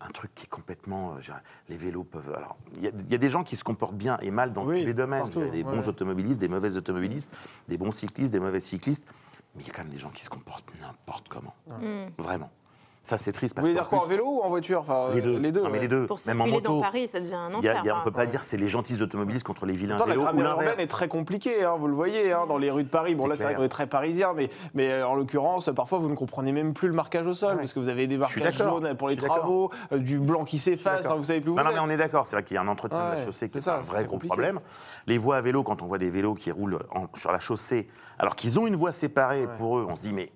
un 0.00 0.08
truc 0.10 0.34
qui 0.34 0.44
est 0.46 0.48
complètement. 0.48 1.14
euh, 1.16 1.32
les 1.68 1.76
vélos 1.76 2.02
peuvent. 2.04 2.34
Alors, 2.34 2.56
il 2.76 2.82
y, 2.82 2.88
a- 2.88 2.92
il 2.92 3.10
y 3.10 3.14
a 3.14 3.18
des 3.18 3.30
gens 3.30 3.44
qui 3.44 3.54
se 3.56 3.62
comportent 3.64 3.96
bien 3.96 4.16
et 4.20 4.30
mal 4.32 4.52
dans 4.52 4.64
Oui, 4.64 4.80
tous 4.80 4.86
les 4.86 4.94
domaines. 4.94 5.22
partout, 5.22 5.40
il 5.40 5.46
y 5.46 5.48
a 5.48 5.52
des 5.52 5.62
bons 5.64 5.78
ouais. 5.80 5.88
automobilistes, 5.88 6.40
des 6.40 6.48
mauvais 6.48 6.76
automobilistes, 6.76 7.32
des 7.68 7.78
bons 7.78 7.92
cyclistes, 7.92 8.32
des 8.32 8.40
mauvais 8.40 8.60
cyclistes. 8.60 9.06
Mais 9.54 9.62
il 9.62 9.66
y 9.68 9.70
a 9.70 9.72
quand 9.72 9.82
même 9.82 9.92
des 9.92 9.98
gens 9.98 10.10
qui 10.10 10.24
se 10.24 10.30
comportent 10.30 10.70
n'importe 10.80 11.28
comment. 11.28 11.54
Mm. 11.68 12.10
Vraiment. 12.18 12.50
Ça, 13.08 13.16
c'est 13.16 13.32
triste. 13.32 13.54
Vous 13.56 13.62
Parce 13.62 13.68
voulez 13.68 13.74
qu'en 13.78 13.82
dire 13.84 13.88
quoi 13.88 14.04
en 14.04 14.06
vélo 14.06 14.24
ou 14.26 14.40
en 14.42 14.48
voiture? 14.50 14.80
Enfin, 14.80 15.06
Les 15.14 15.22
deux. 15.22 15.36
euh, 15.36 15.38
Les 15.38 15.50
deux. 15.50 15.60
Non, 15.62 15.68
mais 15.68 15.72
ouais. 15.74 15.78
les 15.80 15.88
deux. 15.88 16.04
Pour 16.04 16.18
Même 16.26 16.40
en 16.42 16.60
dans. 16.60 16.80
Paris, 16.82 17.08
ça 17.08 17.20
devient 17.20 17.34
un 17.36 17.48
Il 17.58 17.64
y 17.64 17.68
a- 17.68 17.70
enfer. 17.72 17.80
il 17.82 17.86
y 17.86 17.90
a- 17.90 17.94
on 17.94 17.96
hein. 17.96 18.00
ne 18.00 18.04
peut 18.04 18.10
pas 18.14 18.26
dire 18.26 18.42
c'est 18.42 18.58
les 18.58 18.68
gentilles 18.68 19.00
automobilistes 19.00 19.46
contre 19.46 19.64
les 19.64 19.72
vilains 19.72 19.96
Pourtant, 19.96 20.10
la 20.10 20.14
vélos 20.14 20.22
ou 20.22 20.24
grammaire 20.26 20.50
urbaine 20.50 20.68
l'inverse. 20.68 20.82
est 20.84 20.86
très 20.88 21.08
compliquée, 21.08 21.64
hein, 21.64 21.76
vous 21.78 21.86
le 21.88 21.94
voyez, 21.94 22.32
hein, 22.32 22.44
dans 22.46 22.58
les 22.58 22.70
rues 22.70 22.84
de 22.84 22.88
Paris. 22.90 23.14
Bon, 23.14 23.26
là, 23.26 23.34
c'est 23.36 23.44
vrai 23.44 23.54
qu'on 23.54 23.62
est 23.62 23.68
très 23.70 23.86
parisien, 23.86 24.34
mais, 24.36 24.50
mais 24.74 24.90
euh, 24.92 25.08
en 25.08 25.14
l'occurrence, 25.14 25.70
parfois, 25.74 25.98
vous 26.00 26.10
ne 26.10 26.14
comprenez 26.14 26.52
même 26.52 26.74
plus 26.74 26.88
le 26.88 26.94
marquage 26.94 27.26
au 27.26 27.32
sol, 27.32 27.52
Ouais. 27.52 27.56
parce 27.56 27.72
que 27.72 27.80
vous 27.80 27.88
avez 27.88 28.06
des 28.06 28.18
marquages 28.18 28.58
jaunes 28.58 28.94
pour 28.94 29.08
les 29.08 29.16
travaux, 29.16 29.70
euh, 29.92 29.98
du 29.98 30.18
blanc 30.18 30.44
qui 30.44 30.58
s'efface, 30.58 31.06
enfin, 31.06 31.14
vous 31.16 31.24
savez 31.24 31.40
plus 31.40 31.50
où 31.50 31.54
Non, 31.54 31.62
vous 31.62 31.68
non, 31.70 31.74
mais 31.74 31.80
on 31.80 31.88
est 31.90 31.96
d'accord, 31.96 32.26
c'est 32.26 32.36
vrai 32.36 32.42
qu'il 32.44 32.56
y 32.56 32.58
a 32.58 32.62
un 32.62 32.68
entretien 32.68 32.98
de 32.98 33.10
Ouais, 33.12 33.16
la 33.20 33.24
chaussée 33.24 33.48
qui 33.48 33.56
est 33.56 33.68
un 33.68 33.80
vrai 33.80 34.04
gros 34.04 34.18
problème. 34.18 34.60
Les 35.06 35.16
voies 35.16 35.36
à 35.36 35.40
vélo, 35.40 35.62
quand 35.62 35.80
on 35.80 35.86
voit 35.86 35.96
des 35.98 36.10
vélos 36.10 36.34
qui 36.34 36.50
roulent 36.52 36.80
en- 36.94 37.06
sur 37.14 37.32
la 37.32 37.40
chaussée, 37.40 37.88
alors 38.18 38.36
qu'ils 38.36 38.58
ont 38.58 38.66
une 38.66 38.76
voie 38.76 38.92
séparée 38.92 39.46
Ouais. 39.46 39.56
pour 39.56 39.78
eux, 39.78 39.86
on 39.88 39.94
se 39.94 40.02
dit, 40.02 40.12
mais 40.12 40.30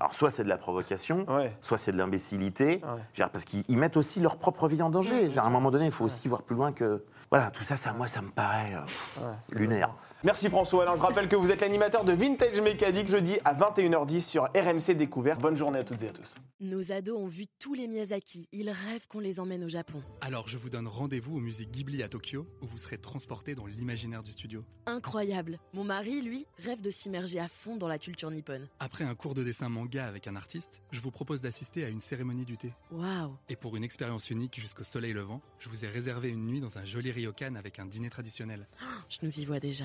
alors 0.00 0.14
soit 0.14 0.30
c'est 0.30 0.44
de 0.44 0.48
la 0.48 0.56
provocation, 0.56 1.24
Ouais. 1.28 1.56
soit 1.60 1.78
c'est 1.78 1.92
de 1.92 1.96
l'imbécilité, 1.98 2.80
Ouais. 2.84 3.26
Parce 3.32 3.44
qu'ils 3.44 3.64
ils 3.68 3.76
mettent 3.76 3.96
aussi 3.96 4.20
leur 4.20 4.36
propre 4.36 4.68
vie 4.68 4.82
en 4.82 4.90
danger. 4.90 5.30
À 5.36 5.44
un 5.44 5.50
moment 5.50 5.70
donné, 5.70 5.86
il 5.86 5.92
faut 5.92 6.04
aussi 6.04 6.28
voir 6.28 6.42
plus 6.42 6.56
loin 6.56 6.72
que. 6.72 7.04
Voilà, 7.30 7.50
tout 7.50 7.64
ça, 7.64 7.76
ça 7.76 7.92
moi, 7.92 8.06
ça 8.06 8.20
me 8.22 8.28
paraît 8.30 8.74
euh, 8.74 9.32
lunaire. 9.50 9.90
Merci 10.24 10.48
François. 10.48 10.84
Alors, 10.84 10.96
je 10.96 11.02
rappelle 11.02 11.28
que 11.28 11.36
vous 11.36 11.50
êtes 11.50 11.60
l'animateur 11.60 12.02
de 12.02 12.12
Vintage 12.14 12.58
Mécanique 12.62 13.08
jeudi 13.08 13.36
à 13.44 13.54
21h10 13.54 14.20
sur 14.22 14.44
RMC 14.44 14.96
Découverte. 14.96 15.38
Bonne 15.38 15.54
journée 15.54 15.80
à 15.80 15.84
toutes 15.84 16.00
et 16.00 16.08
à 16.08 16.12
tous. 16.12 16.36
Nos 16.60 16.92
ados 16.92 17.18
ont 17.18 17.26
vu 17.26 17.44
tous 17.58 17.74
les 17.74 17.86
Miyazaki. 17.86 18.48
Ils 18.50 18.70
rêvent 18.70 19.06
qu'on 19.06 19.20
les 19.20 19.38
emmène 19.38 19.62
au 19.64 19.68
Japon. 19.68 20.02
Alors 20.22 20.48
je 20.48 20.56
vous 20.56 20.70
donne 20.70 20.88
rendez-vous 20.88 21.36
au 21.36 21.40
musée 21.40 21.66
Ghibli 21.66 22.02
à 22.02 22.08
Tokyo, 22.08 22.46
où 22.62 22.66
vous 22.66 22.78
serez 22.78 22.96
transporté 22.96 23.54
dans 23.54 23.66
l'imaginaire 23.66 24.22
du 24.22 24.32
studio. 24.32 24.64
Incroyable. 24.86 25.58
Mon 25.74 25.84
mari, 25.84 26.22
lui, 26.22 26.46
rêve 26.56 26.80
de 26.80 26.88
s'immerger 26.88 27.38
à 27.38 27.48
fond 27.48 27.76
dans 27.76 27.88
la 27.88 27.98
culture 27.98 28.30
nippone. 28.30 28.66
Après 28.80 29.04
un 29.04 29.14
cours 29.14 29.34
de 29.34 29.44
dessin 29.44 29.68
manga 29.68 30.06
avec 30.06 30.26
un 30.26 30.36
artiste, 30.36 30.80
je 30.90 31.00
vous 31.00 31.10
propose 31.10 31.42
d'assister 31.42 31.84
à 31.84 31.90
une 31.90 32.00
cérémonie 32.00 32.46
du 32.46 32.56
thé. 32.56 32.72
Waouh. 32.92 33.36
Et 33.50 33.56
pour 33.56 33.76
une 33.76 33.84
expérience 33.84 34.30
unique 34.30 34.58
jusqu'au 34.58 34.84
soleil 34.84 35.12
levant, 35.12 35.42
je 35.58 35.68
vous 35.68 35.84
ai 35.84 35.88
réservé 35.88 36.30
une 36.30 36.46
nuit 36.46 36.60
dans 36.60 36.78
un 36.78 36.84
joli 36.86 37.12
ryokan 37.12 37.56
avec 37.56 37.78
un 37.78 37.84
dîner 37.84 38.08
traditionnel. 38.08 38.66
Je 39.10 39.18
nous 39.22 39.38
y 39.38 39.44
vois 39.44 39.60
déjà. 39.60 39.84